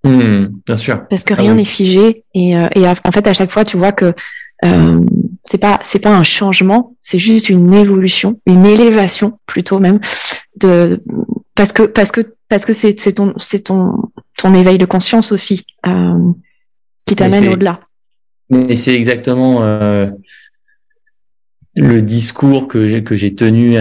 [0.04, 1.08] Mmh, bien sûr.
[1.08, 3.78] Parce que ah rien n'est figé et, euh, et en fait à chaque fois tu
[3.78, 4.12] vois que
[4.64, 5.00] euh,
[5.42, 10.00] c'est pas c'est pas un changement, c'est juste une évolution, une élévation plutôt même
[10.60, 11.02] de
[11.54, 14.10] parce que parce que parce que c'est ton c'est ton
[14.44, 16.30] ton éveil de conscience aussi euh,
[17.06, 17.80] qui t'amène au-delà.
[18.50, 20.10] Mais c'est exactement euh,
[21.74, 23.78] le discours que que j'ai tenu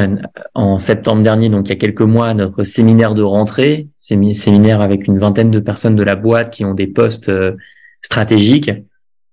[0.53, 4.79] en septembre dernier, donc il y a quelques mois, à notre séminaire de rentrée, séminaire
[4.79, 7.57] avec une vingtaine de personnes de la boîte qui ont des postes euh,
[8.01, 8.71] stratégiques,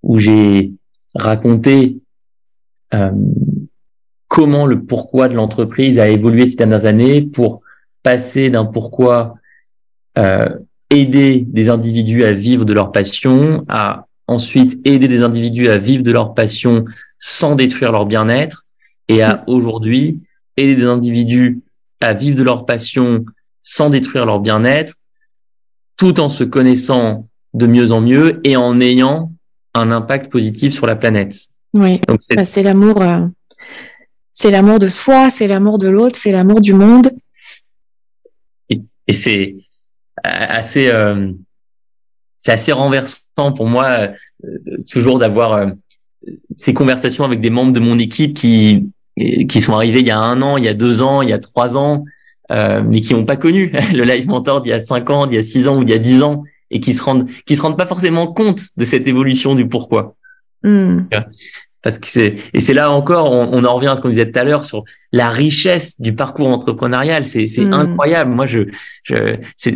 [0.03, 0.73] où j'ai
[1.15, 1.99] raconté
[4.27, 7.61] comment le pourquoi de l'entreprise a évolué ces dernières années pour
[8.03, 9.37] passer d'un pourquoi
[10.19, 10.49] euh,
[10.91, 16.03] aider des individus à vivre de leur passion, à ensuite aider des individus à vivre
[16.03, 16.85] de leur passion
[17.19, 18.65] sans détruire leur bien-être,
[19.09, 20.21] et à aujourd'hui
[20.57, 21.61] aider des individus
[22.01, 23.25] à vivre de leur passion
[23.61, 24.95] sans détruire leur bien-être,
[25.97, 29.33] tout en se connaissant de mieux en mieux et en ayant
[29.75, 31.37] un impact positif sur la planète.
[31.75, 32.01] Oui,
[32.35, 33.27] bah, c'est l'amour, euh,
[34.33, 37.11] c'est l'amour de soi, c'est l'amour de l'autre, c'est l'amour du monde.
[38.69, 39.57] Et c'est
[40.25, 41.33] assez, euh,
[42.41, 44.09] c'est assez renversant pour moi
[44.45, 44.59] euh,
[44.91, 45.67] toujours d'avoir euh,
[46.57, 48.91] ces conversations avec des membres de mon équipe qui
[49.49, 51.33] qui sont arrivés il y a un an, il y a deux ans, il y
[51.33, 52.05] a trois ans,
[52.49, 55.39] mais qui n'ont pas connu le live mentor d'il y a cinq ans, d'il y
[55.39, 57.61] a six ans ou d'il y a dix ans et qui se rendent qui se
[57.61, 60.15] rendent pas forcément compte de cette évolution du pourquoi.
[60.63, 61.01] Hmm.
[61.83, 64.39] Parce que c'est et c'est là encore on, en revient à ce qu'on disait tout
[64.39, 67.25] à l'heure sur la richesse du parcours entrepreneurial.
[67.25, 67.73] C'est c'est hmm.
[67.73, 68.31] incroyable.
[68.33, 68.61] Moi je
[69.03, 69.75] je c'est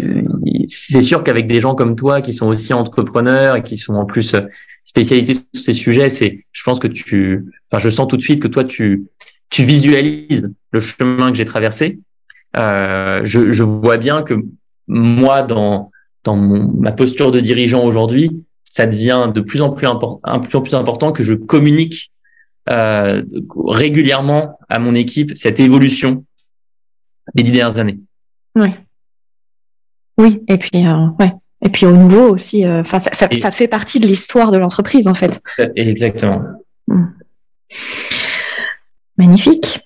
[0.67, 4.05] c'est sûr qu'avec des gens comme toi qui sont aussi entrepreneurs et qui sont en
[4.05, 4.37] plus
[4.83, 8.41] spécialisés sur ces sujets, c'est je pense que tu enfin je sens tout de suite
[8.41, 9.07] que toi tu
[9.49, 12.01] tu visualises le chemin que j'ai traversé.
[12.57, 14.35] Euh, je, je vois bien que
[14.87, 15.91] moi dans
[16.25, 20.57] dans mon, ma posture de dirigeant aujourd'hui, ça devient de plus en plus, important, plus,
[20.57, 22.13] en plus important que je communique
[22.73, 23.23] euh,
[23.57, 26.25] régulièrement à mon équipe cette évolution
[27.35, 27.99] des dix dernières années.
[28.57, 28.71] Oui.
[30.17, 31.33] Oui, et puis euh, ouais.
[31.63, 34.59] Et puis au nouveau aussi, euh, enfin ça, ça, ça, fait partie de l'histoire de
[34.59, 35.43] l'entreprise en fait.
[35.77, 36.43] Exactement.
[36.87, 37.07] Hmm.
[39.19, 39.81] Magnifique.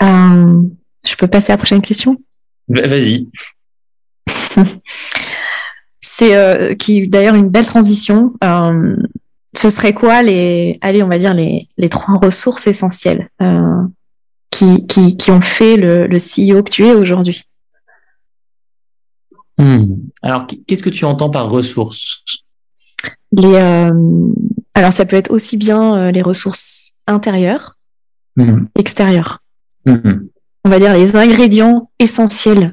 [0.00, 2.16] Je peux passer à la prochaine question?
[2.68, 3.28] Vas-y.
[6.16, 8.34] c'est euh, qui d'ailleurs une belle transition.
[8.44, 8.96] Euh,
[9.56, 13.82] ce serait quoi les, allez, on va dire les, les trois ressources essentielles euh,
[14.50, 17.42] qui, qui, qui, ont fait le, le CEO que tu es aujourd'hui?
[19.58, 19.96] Hmm.
[20.22, 22.22] Alors, qu'est-ce que tu entends par ressources?
[23.32, 23.56] Les,
[24.74, 27.76] Alors, ça peut être aussi bien les ressources intérieures,
[28.36, 28.66] hmm.
[28.78, 29.40] extérieures.
[29.84, 30.28] Hmm.
[30.64, 32.72] On va dire les ingrédients essentiels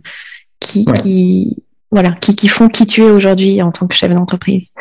[0.60, 1.58] qui, qui,
[1.92, 4.74] voilà, qui, qui font qui tu es aujourd'hui en tant que chef d'entreprise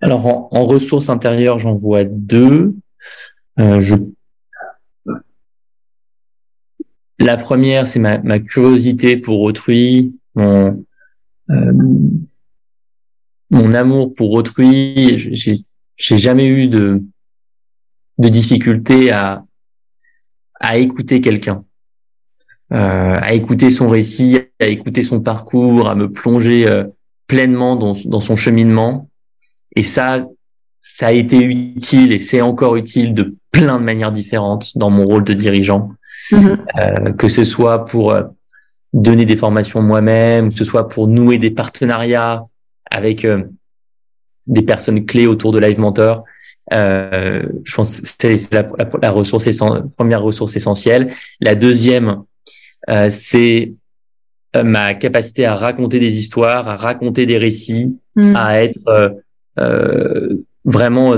[0.00, 2.74] Alors, en, ressources intérieures, j'en vois deux.
[3.58, 3.80] Euh.
[7.18, 10.84] La première, c'est ma, curiosité pour autrui, mon,
[11.50, 11.72] euh,
[13.72, 15.18] amour pour autrui.
[15.96, 17.02] J'ai jamais eu de,
[18.18, 19.44] difficulté à
[20.76, 21.64] écouter quelqu'un.
[22.72, 26.84] Euh, à écouter son récit, à écouter son parcours, à me plonger euh,
[27.26, 29.08] pleinement dans, dans, son cheminement.
[29.74, 30.18] Et ça,
[30.80, 35.04] ça a été utile et c'est encore utile de plein de manières différentes dans mon
[35.04, 35.90] rôle de dirigeant,
[36.30, 36.58] mm-hmm.
[36.80, 38.22] euh, que ce soit pour euh,
[38.92, 42.44] donner des formations moi-même, que ce soit pour nouer des partenariats
[42.88, 43.26] avec
[44.46, 46.24] des personnes clés autour de Live Mentor.
[46.72, 49.48] Euh, je pense que c'est la, la, la, ressource
[49.96, 51.12] première ressource essentielle.
[51.40, 52.16] La deuxième, euh,
[53.08, 53.74] c'est
[54.56, 58.34] euh, ma capacité à raconter des histoires, à raconter des récits, mm.
[58.36, 59.20] à être
[59.58, 61.14] euh, vraiment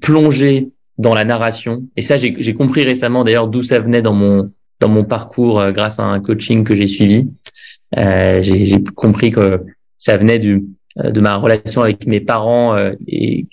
[0.00, 1.84] plongé dans la narration.
[1.96, 5.98] Et ça, j'ai compris récemment d'ailleurs d'où ça venait dans mon dans mon parcours grâce
[5.98, 7.28] à un coaching que j'ai suivi.
[7.98, 9.60] Euh, j'ai compris que
[9.98, 10.64] ça venait du
[10.96, 12.76] de ma relation avec mes parents
[13.08, 13.46] et,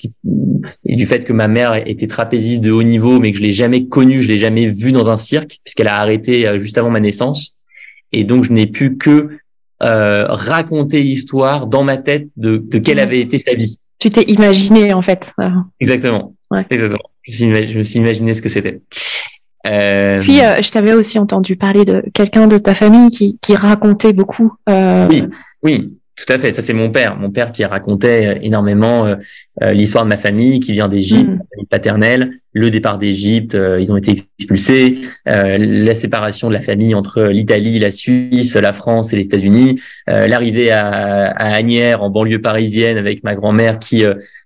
[0.85, 3.51] et, du fait que ma mère était trapéziste de haut niveau, mais que je l'ai
[3.51, 6.99] jamais connue, je l'ai jamais vue dans un cirque puisqu'elle a arrêté juste avant ma
[6.99, 7.57] naissance.
[8.11, 9.29] Et donc je n'ai pu que
[9.83, 13.79] euh, raconter l'histoire dans ma tête de, de quelle avait été sa vie.
[13.97, 15.33] Tu t'es imaginé en fait.
[15.79, 16.35] Exactement.
[16.51, 16.65] Ouais.
[16.69, 17.01] Exactement.
[17.27, 18.81] Je, me suis imaginé ce que c'était.
[19.67, 20.19] Euh...
[20.19, 24.13] Puis euh, je t'avais aussi entendu parler de quelqu'un de ta famille qui, qui racontait
[24.13, 24.53] beaucoup.
[24.69, 25.07] Euh...
[25.09, 25.23] Oui,
[25.63, 25.93] oui.
[26.25, 29.15] Tout à fait, ça c'est mon père, mon père qui racontait euh, énormément euh,
[29.61, 31.41] euh, l'histoire de ma famille, qui vient d'Égypte, mm.
[31.51, 37.23] famille paternelle, le départ d'Égypte, ils ont été expulsés, la séparation de la famille entre
[37.23, 40.89] l'Italie, la Suisse, la France et les États-Unis, l'arrivée à,
[41.31, 44.03] à Agnières en banlieue parisienne avec ma grand-mère qui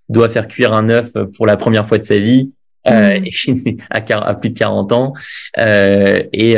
[0.08, 2.52] doit faire cuire un œuf pour la première fois de sa vie
[2.88, 2.92] mm.
[3.90, 5.14] à, à, plus de 40 ans,
[5.58, 6.58] et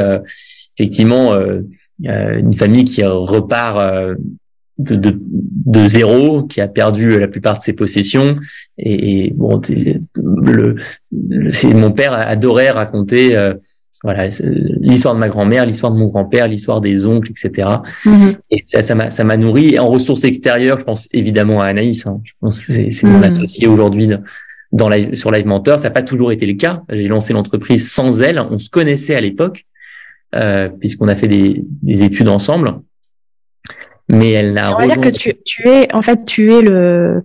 [0.77, 1.33] effectivement
[2.03, 4.17] une famille qui repart
[4.77, 8.37] de, de, de, zéro, qui a perdu la plupart de ses possessions.
[8.77, 9.61] Et, bon,
[10.15, 10.75] le,
[11.51, 13.53] c'est mon père adorait raconter euh,
[14.03, 14.29] voilà
[14.79, 17.69] l'histoire de ma grand-mère, l'histoire de mon grand-père, l'histoire des oncles, etc.
[18.05, 18.37] Mm-hmm.
[18.51, 19.73] Et ça, ça m'a ça m'a nourri.
[19.73, 22.05] Et en ressources extérieures, je pense évidemment à Anaïs.
[22.05, 22.21] Hein.
[22.23, 23.35] Je pense que c'est, c'est mon mm-hmm.
[23.35, 24.09] associé aujourd'hui
[24.71, 25.79] dans live, sur Live Mentor.
[25.79, 26.83] Ça n'a pas toujours été le cas.
[26.89, 28.39] J'ai lancé l'entreprise sans elle.
[28.39, 29.65] On se connaissait à l'époque
[30.35, 32.79] euh, puisqu'on a fait des, des études ensemble
[34.09, 34.75] mais elle n'a.
[34.75, 37.23] On va dire que tu, tu, es, en fait, tu es le,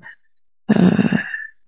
[0.70, 0.90] euh,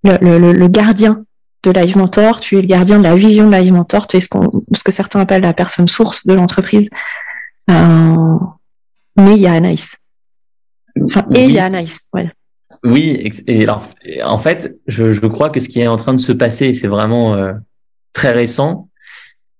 [0.02, 1.24] le, le, le, gardien
[1.62, 4.20] de Live Mentor, tu es le gardien de la vision de Live Mentor, tu es
[4.20, 6.88] ce, qu'on, ce que certains appellent la personne source de l'entreprise.
[7.70, 8.36] Euh,
[9.16, 9.96] mais il y a Anaïs.
[11.02, 12.30] Enfin, et il y a Anaïs, ouais.
[12.82, 13.82] Oui, et alors,
[14.24, 16.88] en fait, je, je, crois que ce qui est en train de se passer, c'est
[16.88, 17.52] vraiment euh,
[18.12, 18.88] très récent,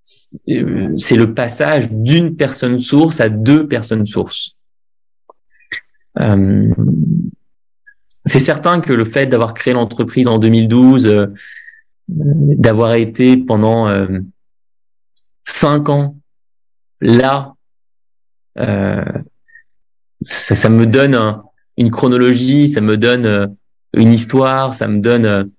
[0.02, 4.56] c'est le passage d'une personne source à deux personnes sources.
[6.20, 6.74] Euh,
[8.24, 11.26] c'est certain que le fait d'avoir créé l'entreprise en 2012, euh,
[12.08, 14.20] d'avoir été pendant euh,
[15.44, 16.16] cinq ans
[17.00, 17.54] là,
[18.56, 21.42] ça, ça, me donne
[21.76, 23.56] une chronologie, ça me donne
[23.94, 25.50] une histoire, ça me donne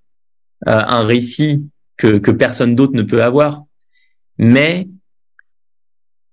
[0.65, 3.63] un récit que, que personne d'autre ne peut avoir.
[4.37, 4.87] Mais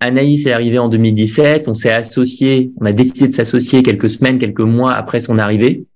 [0.03, 4.39] Anaïs est arrivée en 2017, on s'est associé, on a décidé de s'associer quelques semaines,
[4.39, 5.87] quelques mois après son arrivée.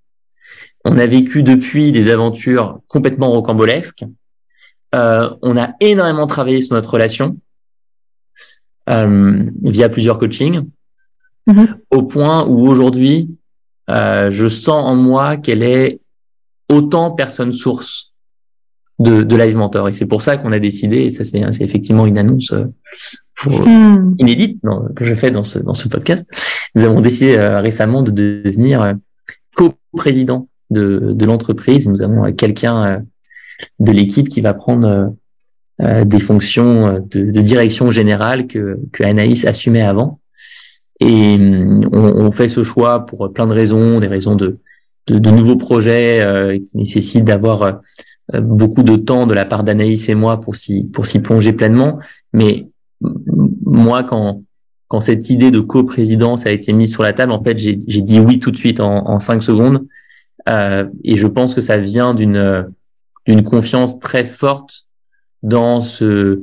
[0.85, 4.05] On a vécu depuis des aventures complètement rocambolesques.
[4.95, 7.37] Euh, on a énormément travaillé sur notre relation
[8.89, 10.63] euh, via plusieurs coachings,
[11.49, 11.75] mm-hmm.
[11.91, 13.37] au point où aujourd'hui,
[13.91, 16.01] euh, je sens en moi qu'elle est
[16.71, 18.13] autant personne source
[18.99, 19.88] de, de Live Mentor.
[19.88, 22.64] Et c'est pour ça qu'on a décidé, et ça c'est effectivement une annonce euh,
[23.44, 24.14] hmm.
[24.18, 24.61] inédite
[24.94, 26.26] que je fais dans ce, dans ce podcast,
[26.74, 28.94] nous avons décidé euh, récemment de devenir euh,
[29.55, 31.88] co-président de, de l'entreprise.
[31.88, 33.05] Nous avons quelqu'un
[33.78, 35.14] de l'équipe qui va prendre
[35.78, 40.20] des fonctions de, de, direction générale que, que Anaïs assumait avant.
[41.01, 44.59] Et on, on, fait ce choix pour plein de raisons, des raisons de,
[45.07, 47.72] de, de nouveaux projets qui nécessitent d'avoir euh,
[48.35, 51.99] beaucoup de temps de la part d'Anaïs et moi pour s'y pour s'y plonger pleinement.
[52.33, 52.68] Mais
[53.64, 54.43] moi, quand
[54.89, 58.03] quand cette idée de coprésidence a été mise sur la table, en fait, j'ai j'ai
[58.03, 59.87] dit oui tout de suite en, en cinq secondes.
[60.49, 62.66] Euh, et je pense que ça vient d'une
[63.27, 64.87] d'une confiance très forte
[65.43, 66.43] dans ce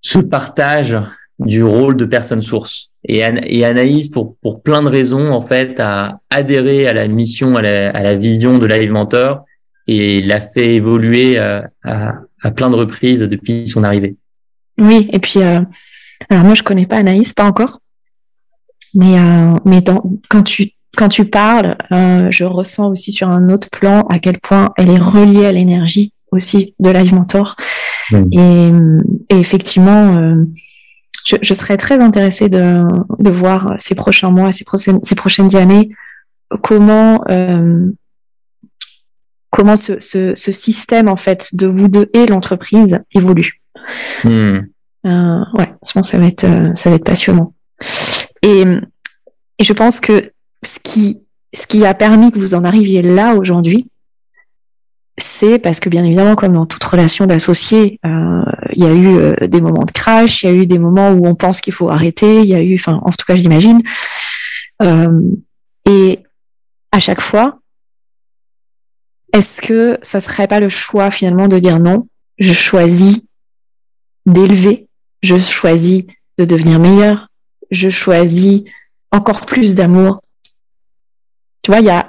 [0.00, 0.98] ce partage
[1.38, 2.90] du rôle de personne source.
[3.04, 7.54] Et, et Anaïs, pour, pour plein de raisons, en fait, a adhéré à la mission,
[7.54, 9.44] à la, à la vision de Live Mentor
[9.88, 14.16] et l'a fait évoluer euh, à, à, plein de reprises depuis son arrivée.
[14.78, 15.60] Oui, et puis euh,
[16.28, 17.80] alors moi je connais pas Anaïs, pas encore,
[18.94, 23.48] mais euh, mais dans, quand tu quand tu parles, euh, je ressens aussi sur un
[23.48, 27.56] autre plan à quel point elle est reliée à l'énergie aussi de Live Mentor.
[28.32, 28.70] Et,
[29.28, 30.34] et, effectivement,
[31.26, 32.84] je, je, serais très intéressée de,
[33.18, 35.90] de voir ces prochains mois, ces prochaines, ces prochaines années,
[36.62, 37.22] comment
[39.58, 43.60] comment ce, ce, ce, système en fait de vous deux et l'entreprise évolue.
[44.22, 44.60] Hmm.
[45.04, 47.54] Euh, ouais, je pense que ça va être euh, ça va être passionnant.
[48.42, 48.62] Et,
[49.58, 50.30] et je pense que
[50.62, 51.18] ce qui
[51.52, 53.90] ce qui a permis que vous en arriviez là aujourd'hui,
[55.16, 58.42] c'est parce que bien évidemment, comme dans toute relation d'associés, euh,
[58.74, 61.26] il y a eu des moments de crash, il y a eu des moments où
[61.26, 63.82] on pense qu'il faut arrêter, il y a eu, enfin, en tout cas, j'imagine.
[65.90, 66.20] Et
[66.92, 67.58] à chaque fois,
[69.32, 72.08] est-ce que ça serait pas le choix finalement de dire non,
[72.38, 73.20] je choisis
[74.26, 74.88] d'élever,
[75.22, 76.04] je choisis
[76.38, 77.28] de devenir meilleur,
[77.70, 78.62] je choisis
[79.10, 80.22] encore plus d'amour?
[81.62, 82.08] Tu vois, il y a,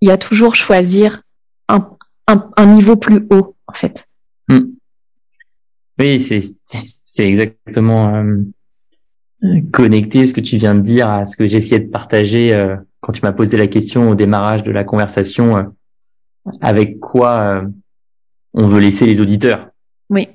[0.00, 1.22] y, a, toujours choisir
[1.68, 4.06] un niveau plus haut, en fait.
[4.48, 4.78] Hmm.
[5.98, 11.80] Oui, c'est exactement euh, connecté ce que tu viens de dire à ce que j'essayais
[11.80, 15.56] de partager euh, quand tu m'as posé la question au démarrage de la conversation.
[15.56, 15.62] Euh,
[16.60, 17.68] avec quoi euh,
[18.54, 19.68] on veut laisser les auditeurs?
[20.10, 20.28] Oui.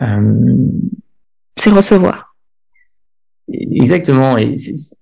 [0.00, 0.56] Euh,
[1.56, 2.34] c'est recevoir.
[3.52, 4.36] Exactement.
[4.38, 4.54] Et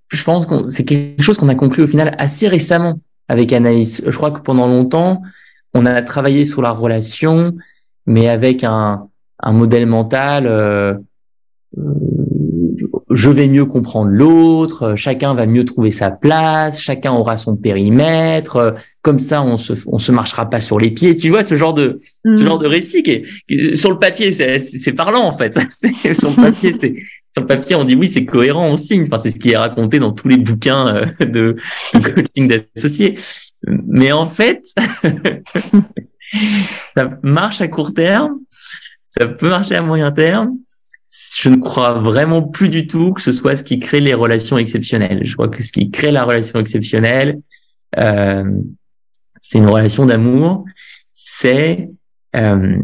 [0.08, 4.02] je pense que c'est quelque chose qu'on a conclu au final assez récemment avec Anaïs.
[4.06, 5.22] Je crois que pendant longtemps,
[5.74, 7.56] on a travaillé sur la relation,
[8.06, 9.08] mais avec un,
[9.40, 10.94] un modèle mental euh,
[13.10, 18.74] je vais mieux comprendre l'autre, chacun va mieux trouver sa place, chacun aura son périmètre,
[19.02, 21.16] comme ça on se on se marchera pas sur les pieds.
[21.16, 22.46] Tu vois ce genre de ce mm.
[22.46, 25.54] genre de récit qui, est, sur le papier c'est parlant en fait.
[25.70, 26.94] sur le papier c'est
[27.32, 29.04] sur le papier on dit oui c'est cohérent on signe.
[29.04, 31.56] Enfin c'est ce qui est raconté dans tous les bouquins euh, de,
[31.94, 33.18] de coaching d'associés.
[33.66, 34.64] Mais en fait
[36.96, 38.38] ça marche à court terme,
[39.10, 40.56] ça peut marcher à moyen terme
[41.38, 44.56] je ne crois vraiment plus du tout que ce soit ce qui crée les relations
[44.56, 45.20] exceptionnelles.
[45.24, 47.40] Je crois que ce qui crée la relation exceptionnelle,
[47.98, 48.44] euh,
[49.38, 50.64] c'est une relation d'amour,
[51.12, 51.90] c'est
[52.36, 52.78] euh,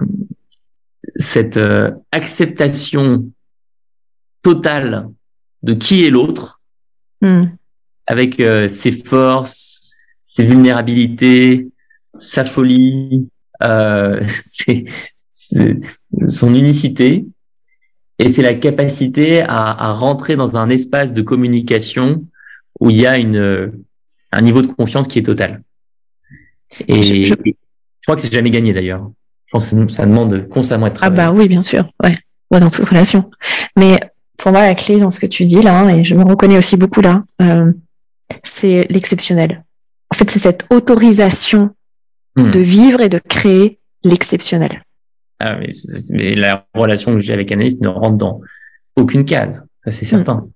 [1.17, 3.31] cette euh, acceptation
[4.43, 5.09] totale
[5.63, 6.61] de qui est l'autre,
[7.23, 7.45] hmm.
[8.07, 11.69] avec euh, ses forces, ses vulnérabilités,
[12.17, 13.29] sa folie,
[13.63, 14.23] euh,
[15.31, 17.27] son unicité,
[18.19, 22.25] et c'est la capacité à, à, rentrer dans un espace de communication
[22.81, 23.73] où il y a une,
[24.33, 25.63] un niveau de confiance qui est total.
[26.87, 27.35] Et je,
[28.03, 29.11] crois que c'est jamais gagné d'ailleurs.
[29.47, 31.91] Je pense que ça demande constamment être Ah bah oui, bien sûr.
[32.03, 32.15] Ouais.
[32.51, 33.31] ouais, dans toute relation.
[33.77, 33.99] Mais
[34.37, 36.59] pour moi, la clé dans ce que tu dis là, hein, et je me reconnais
[36.59, 37.73] aussi beaucoup là, euh,
[38.43, 39.65] c'est l'exceptionnel.
[40.13, 41.71] En fait, c'est cette autorisation
[42.37, 42.51] hmm.
[42.51, 44.83] de vivre et de créer l'exceptionnel.
[45.41, 45.59] Ah,
[46.11, 48.41] mais, la relation que j'ai avec Anaïs ne rentre dans
[48.97, 50.49] aucune case, ça c'est certain.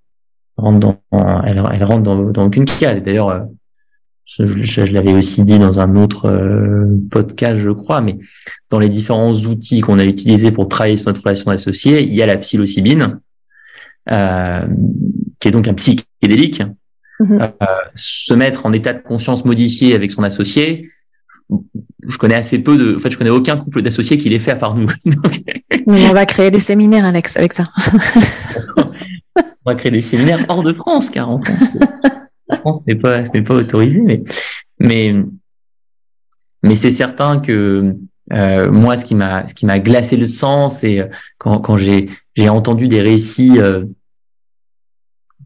[0.56, 3.00] rentre dans, elle, elle rentre dans, dans aucune case.
[3.02, 3.46] D'ailleurs,
[4.24, 8.18] je, je, l'avais aussi dit dans un autre podcast, je crois, mais
[8.70, 12.22] dans les différents outils qu'on a utilisés pour travailler sur notre relation d'associé, il y
[12.22, 13.20] a la psilocybine,
[14.10, 14.66] euh,
[15.38, 16.62] qui est donc un psychédélique.
[17.20, 17.48] Euh,
[17.94, 20.90] se mettre en état de conscience modifié avec son associé,
[22.06, 24.52] je connais assez peu de, en fait, je connais aucun couple d'associés qui l'ait fait
[24.52, 24.88] à part nous.
[25.86, 27.68] on va créer des séminaires, Alex, avec ça.
[28.76, 33.30] on va créer des séminaires hors de France, car en France, ce n'est pas, ce
[33.32, 34.22] n'est pas autorisé, mais,
[34.78, 35.14] mais,
[36.62, 37.94] mais c'est certain que
[38.32, 41.06] euh, moi, ce qui m'a, ce qui m'a glacé le sang, c'est euh,
[41.38, 43.84] quand, quand j'ai, j'ai entendu des récits euh,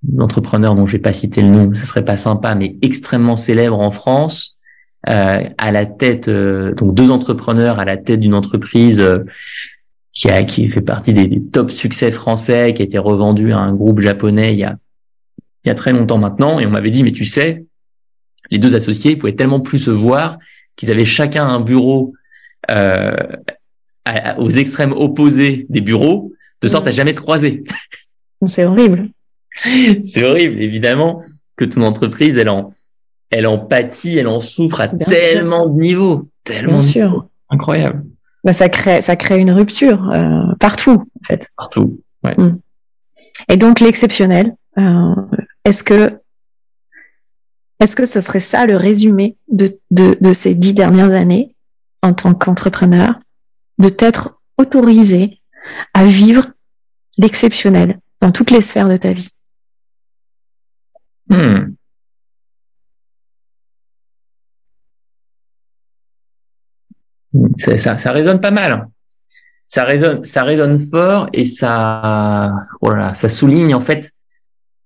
[0.03, 3.81] d'entrepreneurs dont je vais pas citer le nom, ce serait pas sympa, mais extrêmement célèbres
[3.81, 4.56] en France,
[5.07, 9.21] à la tête, euh, donc deux entrepreneurs à la tête d'une entreprise euh,
[10.13, 13.59] qui a qui fait partie des, des, top succès français, qui a été revendu à
[13.59, 14.77] un groupe japonais il y a
[15.65, 17.65] il y a très longtemps maintenant, et on m'avait dit mais tu sais,
[18.51, 20.39] les deux associés ils pouvaient tellement plus se voir
[20.75, 22.13] qu'ils avaient chacun un bureau
[22.71, 23.15] euh,
[24.39, 26.33] aux extrêmes opposés des bureaux,
[26.63, 27.65] de sorte à jamais se croiser.
[28.47, 29.09] C'est horrible.
[30.03, 31.23] C'est horrible, évidemment,
[31.57, 32.71] que ton entreprise, elle en,
[33.37, 36.31] elle en pâtit, elle en souffre à tellement de niveaux.
[36.43, 37.27] Tellement Bien sûr.
[37.51, 38.07] Incroyable.
[38.45, 41.51] Bah, ça crée, ça crée une rupture euh, partout, en fait.
[41.55, 42.01] Partout.
[42.25, 42.35] Ouais.
[42.39, 42.59] Mm.
[43.51, 45.15] Et donc l'exceptionnel, euh,
[45.65, 46.19] est-ce que
[47.79, 51.55] est-ce que ce serait ça le résumé de, de, de ces dix dernières années
[52.03, 53.19] en tant qu'entrepreneur,
[53.79, 55.43] de t'être autorisé
[55.93, 56.47] à vivre
[57.19, 59.29] l'exceptionnel dans toutes les sphères de ta vie?
[61.29, 61.75] Hmm.
[67.59, 68.89] Ça, ça, résonne pas mal.
[69.67, 74.13] Ça résonne, ça résonne fort et ça, voilà, ça souligne en fait,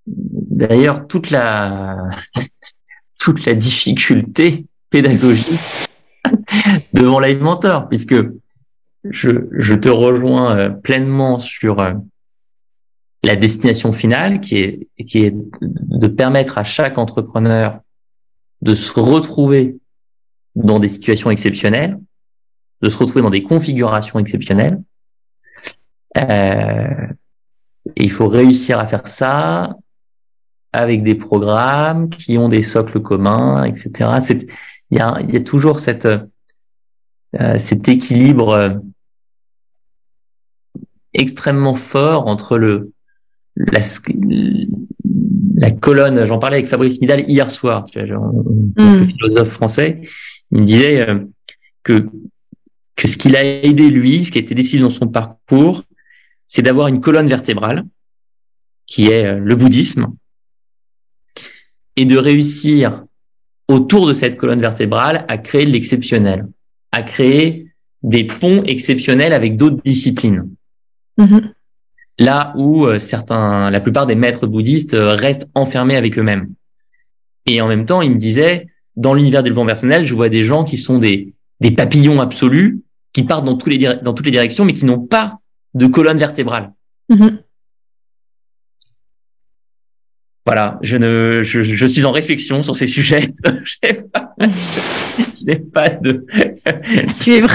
[0.07, 1.99] d'ailleurs toute la,
[3.19, 5.61] toute la difficulté pédagogique
[6.95, 8.17] devant Live Mentor, puisque
[9.05, 11.93] je, je te rejoins euh, pleinement sur euh,
[13.23, 17.81] la destination finale, qui est, qui est de permettre à chaque entrepreneur
[18.63, 19.77] de se retrouver
[20.55, 21.99] dans des situations exceptionnelles,
[22.83, 24.83] de se retrouver dans des configurations exceptionnelles.
[26.17, 27.07] Euh,
[27.97, 29.77] il faut réussir à faire ça
[30.73, 34.11] avec des programmes qui ont des socles communs, etc.
[34.91, 38.71] Il y a, il y a toujours cette, euh, cet équilibre euh,
[41.13, 42.93] extrêmement fort entre le
[43.57, 43.81] la,
[45.57, 46.25] la colonne.
[46.25, 48.33] J'en parlais avec Fabrice Midal hier soir, tu vois,
[48.77, 49.05] mm.
[49.05, 50.01] philosophe français.
[50.51, 51.21] Il me disait euh,
[51.83, 52.09] que
[53.01, 55.85] que ce qu'il a aidé lui, ce qui a été décidé dans son parcours,
[56.49, 57.85] c'est d'avoir une colonne vertébrale
[58.87, 60.09] qui est le bouddhisme
[61.97, 63.05] et de réussir
[63.69, 66.47] autour de cette colonne vertébrale à créer de l'exceptionnel
[66.93, 67.69] à créer
[68.03, 70.51] des ponts exceptionnels avec d'autres disciplines.
[71.19, 71.53] Mm-hmm.
[72.19, 76.49] Là où euh, certains, la plupart des maîtres bouddhistes euh, restent enfermés avec eux-mêmes.
[77.47, 80.43] Et en même temps, il me disait, dans l'univers du développement personnel, je vois des
[80.43, 82.81] gens qui sont des, des papillons absolus,
[83.13, 85.39] qui partent dans, tous les, dans toutes les directions, mais qui n'ont pas
[85.75, 86.73] de colonne vertébrale.
[87.11, 87.39] Mm-hmm.
[90.47, 93.35] Voilà, je ne, je, je, suis en réflexion sur ces sujets.
[93.45, 93.89] je
[95.45, 96.27] n'ai pas, de
[97.09, 97.51] suivre.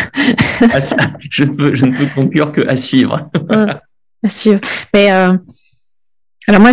[1.30, 3.30] je ne peux, je ne peux conclure que à suivre.
[3.50, 4.62] à suivre.
[4.94, 5.36] Mais euh,
[6.48, 6.72] alors moi,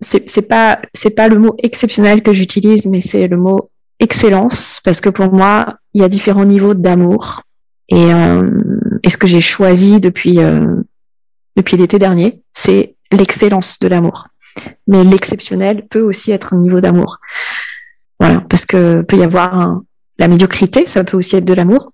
[0.00, 4.80] c'est c'est pas c'est pas le mot exceptionnel que j'utilise, mais c'est le mot excellence
[4.84, 7.42] parce que pour moi, il y a différents niveaux d'amour
[7.88, 8.50] et, euh,
[9.02, 10.76] et ce que j'ai choisi depuis euh,
[11.56, 14.28] depuis l'été dernier, c'est l'excellence de l'amour
[14.86, 17.20] mais l'exceptionnel peut aussi être un niveau d'amour.
[18.18, 19.80] Voilà, parce que peut y avoir
[20.18, 21.92] la médiocrité, ça peut aussi être de l'amour.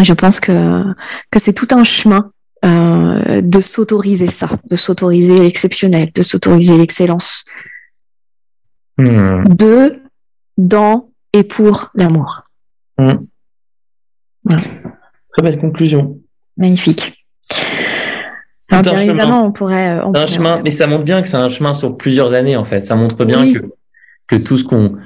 [0.00, 0.84] Je pense que
[1.30, 2.30] que c'est tout un chemin
[2.64, 7.44] euh, de s'autoriser ça, de s'autoriser l'exceptionnel, de s'autoriser l'excellence,
[8.98, 9.44] hmm.
[9.48, 10.02] de,
[10.58, 12.44] dans et pour l'amour.
[14.48, 16.18] Très belle conclusion.
[16.56, 17.18] Magnifique
[18.82, 20.00] bien évidemment, on pourrait.
[20.12, 22.64] c'est un chemin, mais ça montre bien que c'est un chemin sur plusieurs années en
[22.64, 22.82] fait.
[22.82, 23.60] Ça montre bien que
[24.26, 24.96] que tout ce qu'on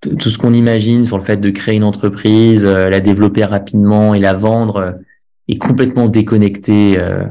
[0.00, 4.14] tout ce qu'on imagine sur le fait de créer une entreprise, euh, la développer rapidement
[4.14, 4.92] et la vendre euh,
[5.48, 7.24] est complètement déconnecté euh,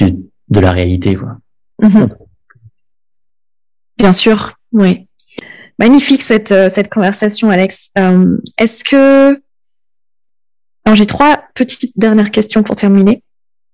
[0.00, 1.38] de la réalité quoi.
[1.82, 2.08] Mhm.
[3.98, 5.08] Bien sûr, oui.
[5.78, 7.90] Magnifique cette cette conversation, Alex.
[8.58, 9.40] Est-ce que
[10.84, 13.22] alors j'ai trois petites dernières questions pour terminer.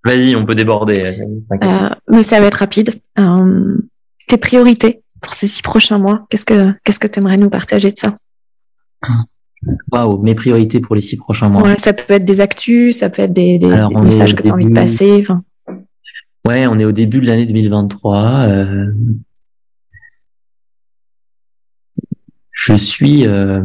[0.04, 1.20] Vas-y, on peut déborder.
[2.10, 2.94] mais ça va être rapide.
[4.28, 7.90] tes priorités pour ces six prochains mois, qu'est-ce que qu'est-ce que tu aimerais nous partager
[7.92, 8.16] de ça?
[9.92, 11.62] Waouh, mes priorités pour les six prochains mois.
[11.62, 13.68] Ouais, ça peut être des actus, ça peut être des, des,
[14.02, 15.24] messages que tu as envie de passer.
[16.46, 18.46] Ouais, on est au début de l'année 2023.
[18.48, 18.94] Euh...
[22.52, 23.62] Je suis euh...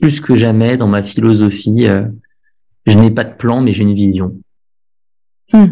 [0.00, 1.86] plus que jamais dans ma philosophie.
[1.86, 2.04] Euh...
[2.86, 4.34] Je n'ai pas de plan, mais j'ai une vision.
[5.52, 5.66] Hmm.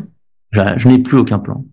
[0.52, 1.64] Je n'ai plus aucun plan.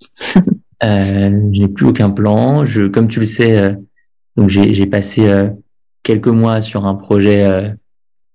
[0.36, 0.42] euh,
[0.82, 2.64] je n'ai plus aucun plan.
[2.64, 3.74] Je, comme tu le sais, euh,
[4.36, 5.50] donc j'ai passé euh,
[6.02, 7.68] quelques mois sur un projet euh,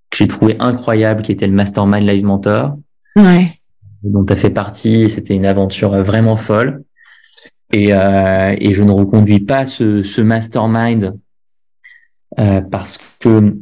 [0.10, 2.78] que j'ai trouvé incroyable, qui était le Mastermind Live Mentor,
[3.16, 3.48] ouais.
[4.04, 5.10] dont tu as fait partie.
[5.10, 6.84] C'était une aventure vraiment folle.
[7.74, 11.18] Et, euh, et je ne reconduis pas ce, ce mastermind
[12.40, 13.58] euh, parce que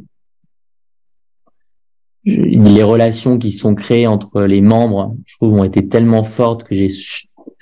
[2.24, 6.74] les relations qui sont créées entre les membres, je trouve, ont été tellement fortes que
[6.74, 6.88] j'ai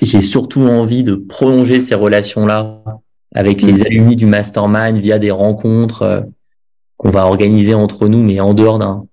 [0.00, 2.82] j'ai surtout envie de prolonger ces relations-là
[3.34, 3.86] avec les mm.
[3.86, 6.20] alumni du mastermind via des rencontres euh,
[6.96, 9.06] qu'on va organiser entre nous, mais en dehors d'un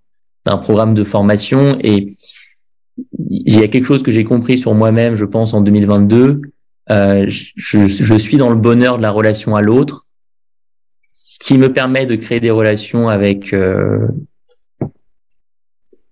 [0.45, 1.77] d'un programme de formation.
[1.81, 2.15] Et
[3.17, 6.41] il y a quelque chose que j'ai compris sur moi-même, je pense, en 2022.
[6.91, 10.05] Euh, je, je, suis dans le bonheur de la relation à l'autre,
[11.18, 14.05] ce qui me permet de créer des relations avec euh,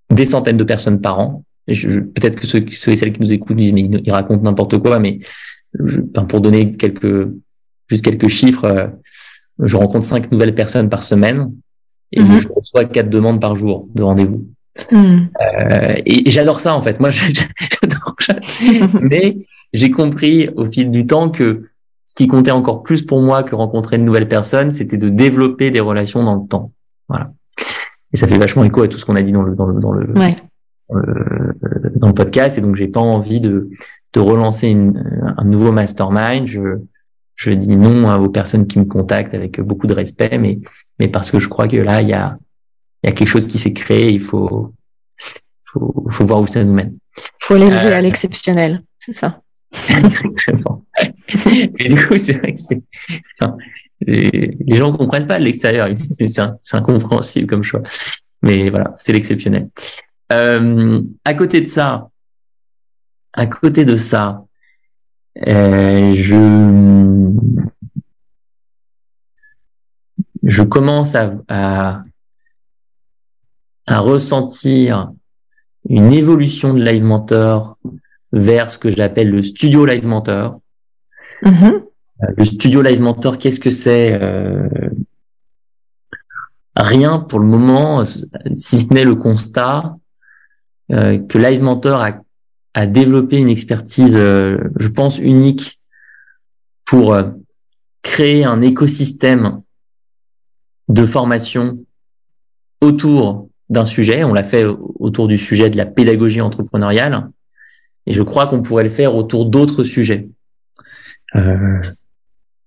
[0.10, 1.44] des centaines de personnes par an.
[1.68, 5.00] Peut-être que ceux, ceux, et celles qui nous écoutent disent mais ils, racontent n'importe quoi,
[5.00, 5.20] mais
[5.78, 7.30] je, pour donner quelques
[7.90, 8.88] juste quelques chiffres, euh,
[9.60, 11.52] je rencontre cinq nouvelles personnes par semaine
[12.14, 12.40] et mhm.
[12.40, 14.48] je reçois quatre demandes par jour de rendez-vous.
[14.92, 15.30] Mhm.
[15.42, 17.00] Euh, et, j'adore ça en fait.
[17.02, 17.10] Moi,
[17.82, 18.16] j'adore.
[19.02, 19.38] Mais
[19.74, 21.64] j'ai compris au fil du temps que
[22.06, 25.72] ce qui comptait encore plus pour moi que rencontrer de nouvelles personnes, c'était de développer
[25.72, 26.72] des relations dans le temps.
[27.08, 27.32] Voilà.
[28.12, 29.80] Et ça fait vachement écho à tout ce qu'on a dit dans le dans le
[29.80, 30.14] dans le,
[31.96, 32.58] dans le podcast.
[32.58, 33.70] Et donc, j'ai pas envie de
[34.14, 36.48] de relancer une, un nouveau mastermind.
[36.48, 36.80] Je
[37.36, 40.60] je dis non aux personnes qui me contactent avec beaucoup de respect, mais,
[41.00, 42.38] mais parce que je crois que là, il y a,
[43.04, 44.74] il y a quelque chose qui s'est créé, il faut,
[45.66, 46.96] faut, faut voir où ça nous mène.
[47.18, 49.42] Il faut l'élever euh, à l'exceptionnel, c'est ça.
[49.90, 50.84] Exactement.
[51.80, 52.82] Et du coup, c'est vrai que c'est,
[54.06, 57.82] les gens comprennent pas l'extérieur, c'est incompréhensible comme choix.
[58.42, 59.70] Mais voilà, c'est l'exceptionnel.
[60.32, 62.10] Euh, à côté de ça,
[63.34, 64.44] à côté de ça,
[65.48, 67.32] euh, je
[70.44, 72.04] je commence à, à,
[73.88, 75.12] à, ressentir
[75.88, 77.78] une évolution de Live Mentor
[78.34, 80.60] vers ce que j'appelle le studio Live Mentor.
[81.46, 81.80] Euh,
[82.38, 84.68] le studio Live Mentor, qu'est-ce que c'est euh,
[86.76, 88.04] Rien pour le moment,
[88.56, 89.98] si ce n'est le constat
[90.92, 92.20] euh, que Live Mentor a
[92.76, 95.80] à développer une expertise, je pense, unique
[96.86, 97.16] pour
[98.02, 99.62] créer un écosystème
[100.90, 101.78] de formation
[102.82, 104.24] autour d'un sujet.
[104.24, 107.30] On l'a fait autour du sujet de la pédagogie entrepreneuriale.
[108.08, 110.30] Et je crois qu'on pourrait le faire autour d'autres sujets.
[111.36, 111.82] Euh,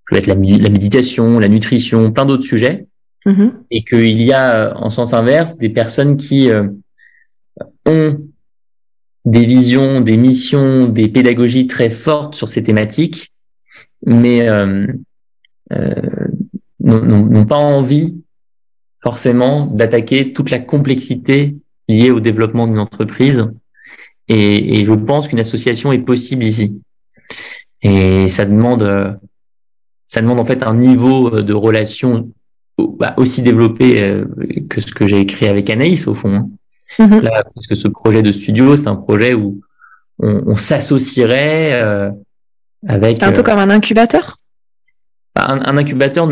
[0.08, 2.86] peut être la, la, méditation, la nutrition, plein d'autres sujets.
[3.26, 3.52] Mm-hmm.
[3.72, 6.68] Et qu'il y a, en sens inverse, des personnes qui euh,
[7.84, 8.20] ont
[9.24, 13.32] des visions, des missions, des pédagogies très fortes sur ces thématiques,
[14.04, 14.86] mais euh,
[15.72, 15.92] euh,
[16.78, 18.22] n'ont pas envie
[19.02, 21.56] forcément d'attaquer toute la complexité
[21.88, 23.48] liée au développement d'une entreprise.
[24.28, 26.80] Et, et, je pense qu'une association est possible ici.
[27.82, 29.18] Et ça demande,
[30.06, 32.30] ça demande en fait un niveau de relation
[32.78, 34.24] bah, aussi développé euh,
[34.68, 36.34] que ce que j'ai écrit avec Anaïs au fond.
[36.34, 36.48] Hein.
[36.98, 37.28] Mhm.
[37.54, 39.60] parce que ce projet de studio, c'est un projet où
[40.18, 42.10] on, on s'associerait euh,
[42.86, 43.22] avec.
[43.22, 44.38] Un peu euh, comme un incubateur?
[45.34, 46.28] Bah, un, un incubateur,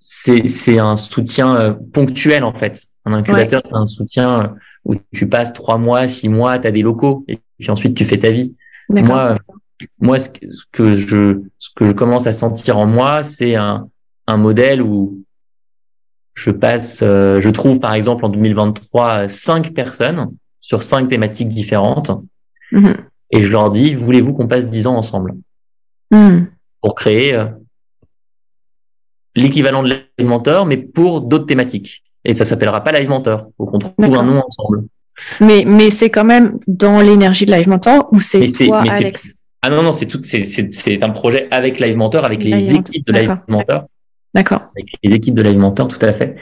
[0.00, 2.86] c'est un soutien euh, ponctuel en fait.
[3.04, 4.48] Un incubateur, c'est un soutien euh,
[4.84, 8.04] où tu passes trois mois, six mois, tu as des locaux et puis ensuite tu
[8.04, 8.54] fais ta vie.
[8.88, 9.36] Moi,
[9.98, 10.28] moi, ce
[10.72, 13.88] que je, ce que je commence à sentir en moi, c'est un,
[14.26, 15.22] un modèle où
[16.34, 22.10] je passe, euh, je trouve par exemple en 2023 cinq personnes sur cinq thématiques différentes,
[22.72, 22.94] mhm.
[23.30, 25.34] et je leur dis voulez-vous qu'on passe dix ans ensemble?
[26.12, 26.46] Mhm.
[26.80, 27.46] pour créer euh,
[29.34, 32.04] l'équivalent de l'alimenteur, mais pour d'autres thématiques.
[32.24, 33.48] Et ça s'appellera pas l'alimenteur.
[33.56, 34.84] Faut qu'on trouve un nom ensemble.
[35.40, 39.35] Mais mais c'est quand même dans l'énergie de l'alimenteur ou c'est toi, Alex?
[39.66, 40.20] Ah non non, c'est tout.
[40.22, 43.86] C'est un projet avec l'alimenteur, avec les équipes de l'alimenteur.
[44.32, 44.70] D'accord.
[44.76, 46.36] Avec les équipes de l'alimenteur, tout à fait.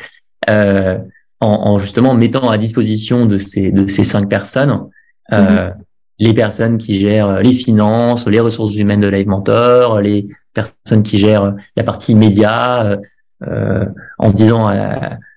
[0.51, 0.99] Euh,
[1.41, 4.89] en, justement mettant à disposition de ces de ces cinq personnes
[5.33, 5.75] euh, mhm.
[6.19, 11.19] les personnes qui gèrent les finances, les ressources humaines de Live Mentor, les personnes qui
[11.19, 12.99] gèrent la partie média,
[13.43, 13.87] euh,
[14.19, 14.71] en disant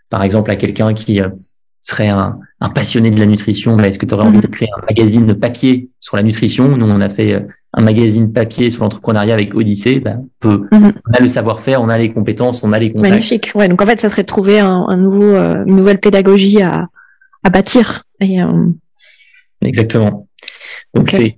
[0.10, 1.22] par exemple à quelqu'un qui
[1.80, 4.54] serait un, un, passionné de la nutrition, bah, est-ce que tu aurais envie de mhm.
[4.54, 6.68] créer un magazine papier sur la nutrition?
[6.68, 10.04] Nous, on a fait un magazine papier sur l'entrepreneuriat avec Odyssée,
[10.40, 10.94] peut, mhm.
[11.08, 13.10] on a le savoir-faire, on a les compétences, on a les contacts.
[13.10, 13.52] Magnifique.
[13.56, 16.88] Ouais, donc en fait, ça serait de trouver un, nouveau, euh, une nouvelle pédagogie à,
[17.44, 18.04] à bâtir.
[18.20, 18.70] Et, euh,
[19.62, 20.28] Exactement.
[20.94, 21.36] Donc c'est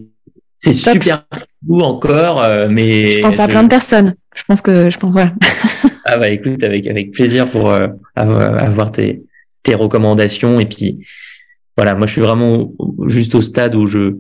[0.55, 1.25] c'est super
[1.65, 4.13] fou encore, euh, mais je pense à plein de personnes.
[4.35, 5.31] Je pense que je pense voilà.
[6.05, 7.73] ah bah écoute, avec avec plaisir pour
[8.15, 9.23] avoir tes
[9.63, 11.05] tes recommandations et puis
[11.77, 12.73] voilà, moi je suis vraiment
[13.07, 14.17] juste au stade où je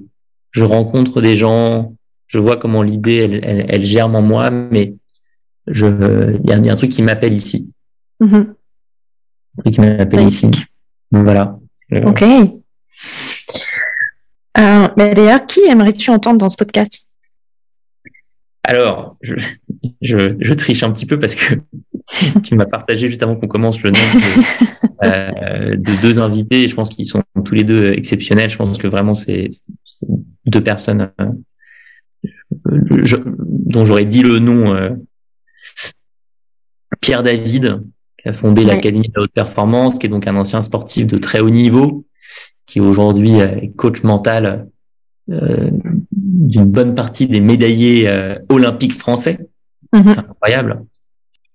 [0.51, 1.93] je rencontre des gens,
[2.29, 4.95] je vois comment l'idée elle, elle, elle, germe en moi, mais
[5.67, 5.85] je
[6.43, 7.73] il y, a un truc qui m'appelle ici.
[8.21, 8.35] Mm-hmm.
[9.57, 10.49] Un truc qui m'appelle ici.
[11.11, 11.59] Voilà.
[11.91, 12.23] Ok.
[14.57, 17.09] Euh, mais d'ailleurs, qui aimerais-tu entendre dans ce podcast?
[18.63, 19.35] Alors, je,
[20.01, 21.55] je, je, triche un petit peu parce que
[22.43, 26.67] tu m'as partagé juste avant qu'on commence le nom de, euh, de deux invités.
[26.67, 28.49] Je pense qu'ils sont tous les deux exceptionnels.
[28.49, 29.51] Je pense que vraiment c'est
[30.45, 31.09] deux personnes
[32.51, 32.79] euh,
[33.69, 34.89] dont j'aurais dit le nom, euh,
[37.01, 37.81] Pierre David,
[38.17, 41.17] qui a fondé l'Académie de la haute performance, qui est donc un ancien sportif de
[41.17, 42.05] très haut niveau,
[42.65, 44.67] qui aujourd'hui est coach mental
[45.29, 45.69] euh,
[46.11, 49.39] d'une bonne partie des médaillés euh, olympiques français.
[49.93, 50.03] Mhm.
[50.07, 50.83] C'est incroyable.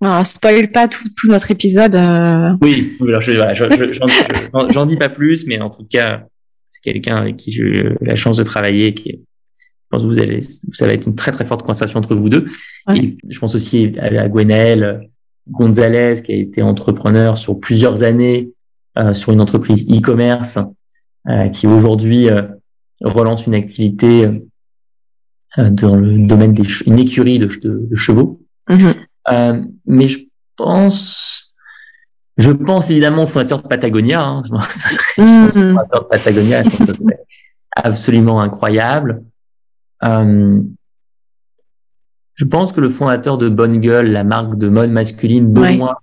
[0.02, 1.94] Alors, spoil pas tout, notre épisode.
[2.60, 2.92] Oui,
[4.72, 6.24] j'en dis pas plus, mais en tout cas,
[6.68, 9.20] c'est quelqu'un avec qui j'ai eu la chance de travailler, qui est
[9.94, 12.44] pense que vous allez, ça va être une très très forte conversation entre vous deux.
[12.94, 15.08] Et je pense aussi à, Gwenelle
[15.48, 18.50] Gonzalez, qui a été entrepreneur sur plusieurs années
[18.96, 20.58] euh, sur une entreprise e-commerce,
[21.26, 22.42] euh, qui aujourd'hui euh,
[23.00, 24.26] relance une activité
[25.58, 28.42] euh, dans le domaine des une écurie de, de, chevaux.
[28.68, 29.70] Mm-hmm.
[29.86, 30.20] mais je
[30.56, 31.54] pense,
[32.36, 34.22] je pense évidemment au fondateur de Patagonia.
[34.22, 35.70] Hein, ça serait, mm-hmm.
[35.70, 36.62] fondateur de Patagonia,
[37.76, 39.24] absolument incroyable.
[40.04, 40.60] Euh,
[42.34, 46.02] je pense que le fondateur de Bonne Gueule, la marque de mode masculine, Benoît,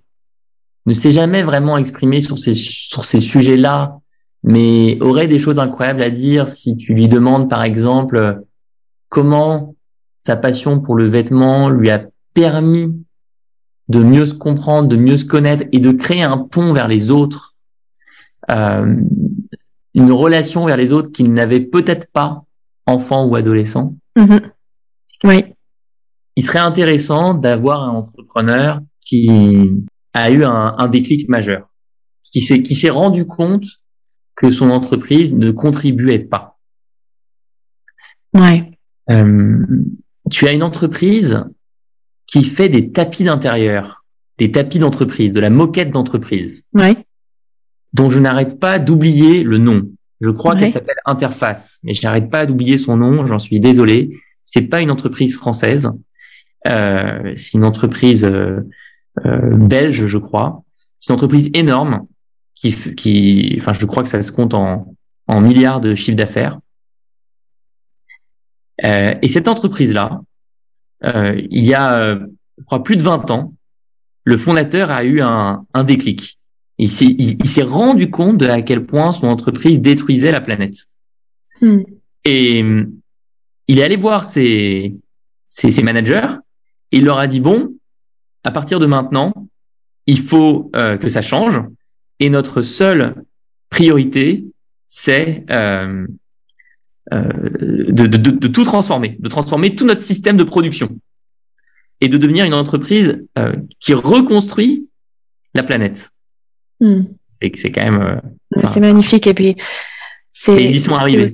[0.86, 3.98] ne s'est jamais vraiment exprimé sur ces, sur ces sujets-là,
[4.42, 8.42] mais aurait des choses incroyables à dire si tu lui demandes, par exemple,
[9.08, 9.74] comment
[10.18, 13.04] sa passion pour le vêtement lui a permis
[13.88, 17.10] de mieux se comprendre, de mieux se connaître et de créer un pont vers les
[17.10, 17.54] autres,
[18.50, 18.96] euh,
[19.94, 22.44] une relation vers les autres qu'il n'avait peut-être pas
[22.86, 23.96] enfant ou adolescent.
[24.16, 24.50] Mm-hmm.
[25.24, 25.44] Oui.
[26.36, 29.28] Il serait intéressant d'avoir un entrepreneur qui
[30.14, 31.68] a eu un, un déclic majeur,
[32.22, 33.66] qui s'est qui s'est rendu compte
[34.34, 36.58] que son entreprise ne contribuait pas.
[38.34, 38.70] Ouais.
[39.10, 39.66] Euh,
[40.30, 41.44] tu as une entreprise
[42.26, 44.04] qui fait des tapis d'intérieur,
[44.38, 46.66] des tapis d'entreprise, de la moquette d'entreprise.
[46.72, 46.96] Ouais.
[47.92, 49.82] Dont je n'arrête pas d'oublier le nom.
[50.22, 53.26] Je crois qu'elle s'appelle Interface, mais je n'arrête pas d'oublier son nom.
[53.26, 54.16] J'en suis désolé.
[54.44, 55.90] C'est pas une entreprise française.
[56.68, 58.60] Euh, c'est une entreprise euh,
[59.26, 60.62] euh, belge, je crois.
[60.96, 62.06] C'est une entreprise énorme
[62.54, 64.94] qui, qui, enfin, je crois que ça se compte en,
[65.26, 66.60] en milliards de chiffre d'affaires.
[68.84, 70.20] Euh, et cette entreprise-là,
[71.04, 72.16] euh, il y a,
[72.58, 73.54] je crois, plus de 20 ans,
[74.22, 76.38] le fondateur a eu un, un déclic.
[76.78, 80.76] Il s'est, il, s'est rendu compte de à quel point son entreprise détruisait la planète.
[81.60, 81.82] Hmm.
[82.24, 82.64] Et
[83.68, 84.96] il est allé voir ses,
[85.46, 86.28] ses, ses, managers
[86.90, 87.74] et il leur a dit bon,
[88.44, 89.32] à partir de maintenant,
[90.06, 91.60] il faut euh, que ça change
[92.20, 93.24] et notre seule
[93.70, 94.44] priorité,
[94.86, 96.06] c'est euh,
[97.12, 97.28] euh,
[97.88, 100.98] de, de, de, tout transformer, de transformer tout notre système de production
[102.00, 103.24] et de devenir une entreprise
[103.78, 104.88] qui reconstruit
[105.54, 106.10] la planète.
[106.82, 107.02] Hmm.
[107.28, 108.20] C'est quand même.
[108.56, 109.56] Euh, c'est magnifique et puis
[110.32, 110.62] c'est.
[110.62, 111.26] ils y sont arrivés.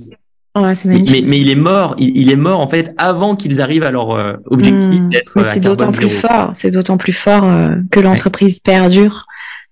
[0.54, 1.94] Ouais, mais, mais, il est mort.
[1.98, 5.08] Il, est mort en fait avant qu'ils arrivent à leur euh, objectif hmm.
[5.10, 5.32] d'être.
[5.36, 6.50] Mais c'est d'autant plus fort.
[6.52, 9.26] C'est d'autant plus fort euh, que l'entreprise perdure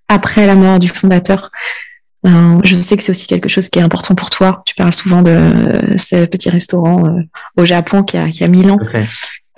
[0.08, 1.50] après la mort du fondateur.
[2.24, 4.62] je sais que c'est aussi quelque chose qui est important pour toi.
[4.64, 5.36] Tu parles souvent de
[5.96, 7.18] ce petit restaurant
[7.56, 8.78] au Japon qui a, qui a 1000 ans.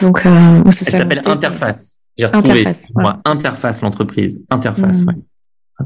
[0.01, 1.99] Donc, ça s'appelle Interface.
[2.16, 2.61] J'ai retrouvé.
[2.66, 2.93] Interface,
[3.25, 4.41] Interface l'entreprise.
[4.51, 5.05] Interface.
[5.05, 5.23] Hmm.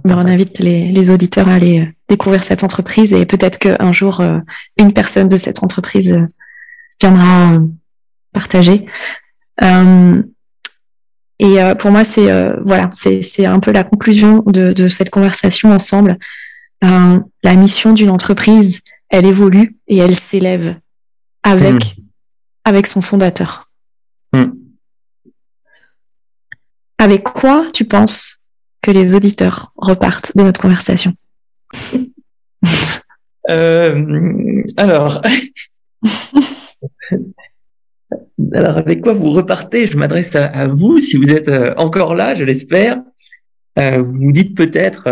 [0.05, 4.20] On invite les, les, auditeurs à aller euh, découvrir cette entreprise et peut-être qu'un jour,
[4.20, 4.38] euh,
[4.78, 6.26] une personne de cette entreprise euh,
[7.01, 7.61] viendra
[8.32, 8.86] partager.
[11.38, 12.28] Et pour moi, c'est
[12.64, 16.16] voilà, c'est un peu la conclusion de, de cette conversation ensemble.
[16.80, 20.76] la mission d'une entreprise, elle évolue et elle s'élève
[21.43, 22.03] avec hmm.
[22.64, 23.68] avec son fondateur.
[24.32, 24.53] Hmm.
[26.99, 28.41] Avec quoi tu penses
[28.83, 31.14] que les auditeurs repartent de notre conversation
[33.49, 35.22] euh, Alors,
[38.53, 39.87] alors avec quoi vous repartez?
[39.87, 43.01] Je m'adresse à, vous, si vous êtes euh, encore là, je l'espère.
[43.78, 45.05] Euh, vous dites peut-être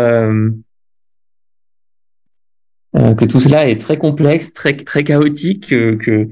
[2.93, 6.27] que tout cela est très complexe, très très chaotique, que, que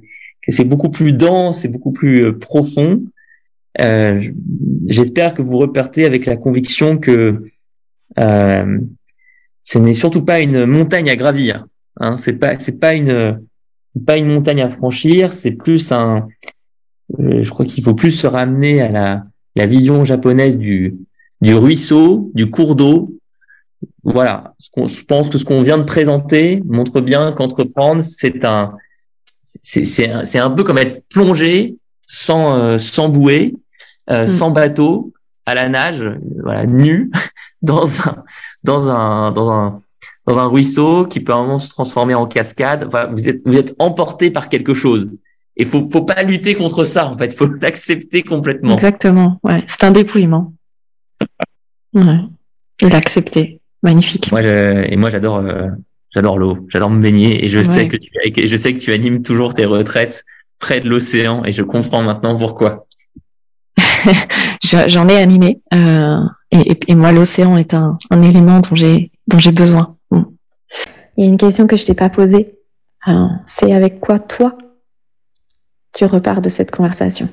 [0.50, 3.02] c'est beaucoup plus dense et beaucoup plus profond.
[3.80, 4.22] Euh,
[4.88, 7.43] j'espère que vous repartez avec la conviction que
[8.17, 8.80] euh,
[9.61, 11.65] ce n'est surtout pas une montagne à gravir.
[11.99, 13.41] Hein, c'est pas c'est pas une
[14.05, 15.34] pas une montagne à franchir.
[15.34, 16.28] C'est plus un.
[17.20, 19.24] Euh, je crois qu'il faut plus se ramener à la
[19.55, 20.97] la vision japonaise du
[21.41, 23.15] du ruisseau, du cours d'eau.
[24.03, 24.55] Voilà.
[24.59, 28.76] Je pense que ce qu'on vient de présenter montre bien qu'entreprendre, c'est un
[29.26, 31.78] c'est c'est un peu comme être plongé
[32.10, 33.55] sans euh, sans bouée,
[34.10, 34.28] euh, mm.
[34.28, 35.14] sans bateau,
[35.45, 36.12] à la nage,
[36.43, 37.12] voilà, nu,
[37.62, 38.24] dans un
[38.64, 39.80] dans un dans un
[40.26, 42.86] dans un ruisseau qui peut à un moment se transformer en cascade.
[42.88, 45.12] Enfin, vous êtes vous êtes emporté par quelque chose.
[45.55, 47.34] Et faut faut pas lutter contre ça en fait.
[47.38, 48.74] Faut l'accepter complètement.
[48.74, 49.39] Exactement.
[49.43, 50.53] Ouais, c'est un dépouillement.
[51.93, 52.20] Ouais.
[52.82, 53.62] Et l'accepter.
[53.84, 54.32] Magnifique.
[54.32, 55.68] Moi, et moi j'adore euh,
[56.10, 56.66] j'adore l'eau.
[56.70, 58.10] J'adore me baigner et je sais que tu
[58.47, 60.26] je sais que tu animes toujours tes retraites
[60.60, 62.86] près de l'océan et je comprends maintenant pourquoi.
[64.64, 66.20] J'en ai animé euh,
[66.51, 69.97] et, moi l'océan est un, élément dont j'ai dont j'ai besoin.
[70.12, 70.24] Mm.
[71.18, 72.51] Il y a une question que je t'ai pas posée.
[73.07, 74.57] Euh, c'est avec quoi toi
[75.93, 77.30] tu repars de cette conversation?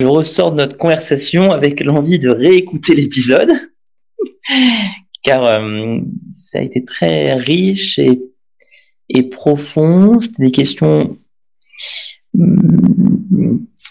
[0.00, 3.52] Je ressors de notre conversation avec l'envie de réécouter l'épisode
[5.22, 5.98] car euh,
[6.34, 8.20] ça a été très riche et,
[9.08, 10.20] et profond.
[10.20, 11.14] C'était des questions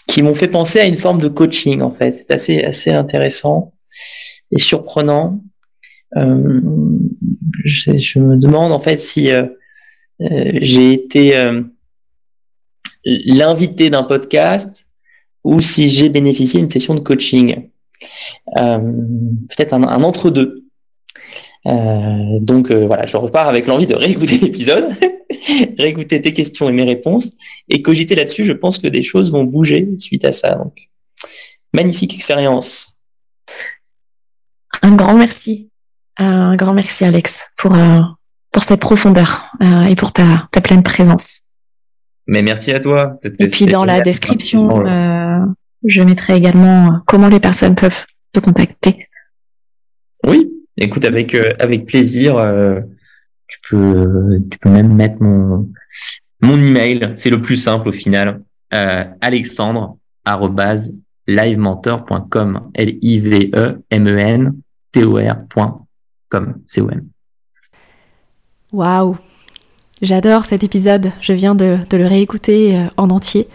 [0.08, 2.12] qui m'ont fait penser à une forme de coaching en fait.
[2.12, 3.72] C'est assez assez intéressant
[4.50, 5.42] et surprenant.
[6.16, 6.60] Euh,
[7.64, 9.46] je, me demande en fait si euh,
[10.20, 11.34] euh j'ai été
[13.04, 14.86] l'invité d'un podcast
[15.44, 17.70] ou si j'ai bénéficié d'une session de coaching.
[18.54, 20.64] Peut-être un, entre-deux.
[21.64, 24.94] Donc voilà, je repars avec l'envie de réécouter l'épisode,
[25.78, 27.32] réécouter tes questions et mes réponses,
[27.68, 28.44] et cogiter là-dessus.
[28.44, 30.54] Je pense que des choses vont bouger suite à ça.
[30.54, 30.76] Donc,
[31.72, 32.96] magnifique expérience.
[34.82, 35.70] Un grand merci,
[36.16, 38.00] un grand merci Alex pour euh,
[38.50, 39.50] pour cette profondeur
[39.88, 41.42] et pour ta, ta pleine présence.
[42.26, 43.16] Mais merci à toi.
[43.38, 44.84] Et puis dans la description,
[45.84, 49.08] je mettrai également comment les personnes peuvent te contacter.
[50.26, 52.36] Oui, Écoute, avec euh, avec plaisir.
[53.52, 55.70] Euh, tu peux tu peux même mettre mon
[56.42, 57.12] mon email.
[57.14, 58.42] C'est le plus simple au final.
[58.74, 59.98] Euh, Alexandre
[61.26, 64.52] livementor.com l i v e m e n
[64.90, 67.08] t o r.com c o m.
[68.72, 69.16] Waouh,
[70.00, 71.12] j'adore cet épisode.
[71.20, 73.46] Je viens de, de le réécouter en entier.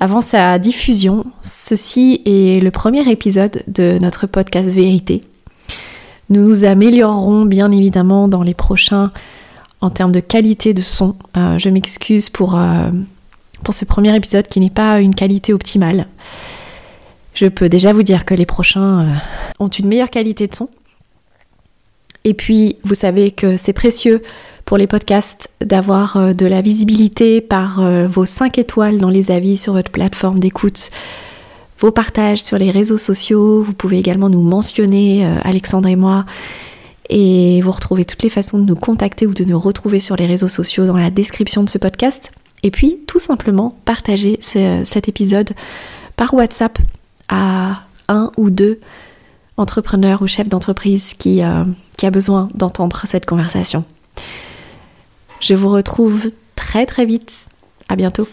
[0.00, 5.20] Avant sa diffusion, ceci est le premier épisode de notre podcast Vérité.
[6.30, 9.10] Nous nous améliorerons bien évidemment dans les prochains
[9.80, 11.16] en termes de qualité de son.
[11.36, 12.90] Euh, je m'excuse pour, euh,
[13.64, 16.06] pour ce premier épisode qui n'est pas une qualité optimale.
[17.34, 19.14] Je peux déjà vous dire que les prochains euh,
[19.58, 20.70] ont une meilleure qualité de son.
[22.22, 24.22] Et puis, vous savez que c'est précieux
[24.66, 29.72] pour les podcasts d'avoir de la visibilité par vos 5 étoiles dans les avis sur
[29.72, 30.90] votre plateforme d'écoute
[31.80, 33.62] vos partages sur les réseaux sociaux.
[33.62, 36.26] Vous pouvez également nous mentionner, euh, Alexandre et moi.
[37.08, 40.26] Et vous retrouvez toutes les façons de nous contacter ou de nous retrouver sur les
[40.26, 42.30] réseaux sociaux dans la description de ce podcast.
[42.62, 45.50] Et puis, tout simplement, partager cet épisode
[46.16, 46.78] par WhatsApp
[47.28, 48.78] à un ou deux
[49.56, 51.64] entrepreneurs ou chefs d'entreprise qui, euh,
[51.96, 53.84] qui a besoin d'entendre cette conversation.
[55.40, 57.46] Je vous retrouve très très vite.
[57.88, 58.28] À bientôt.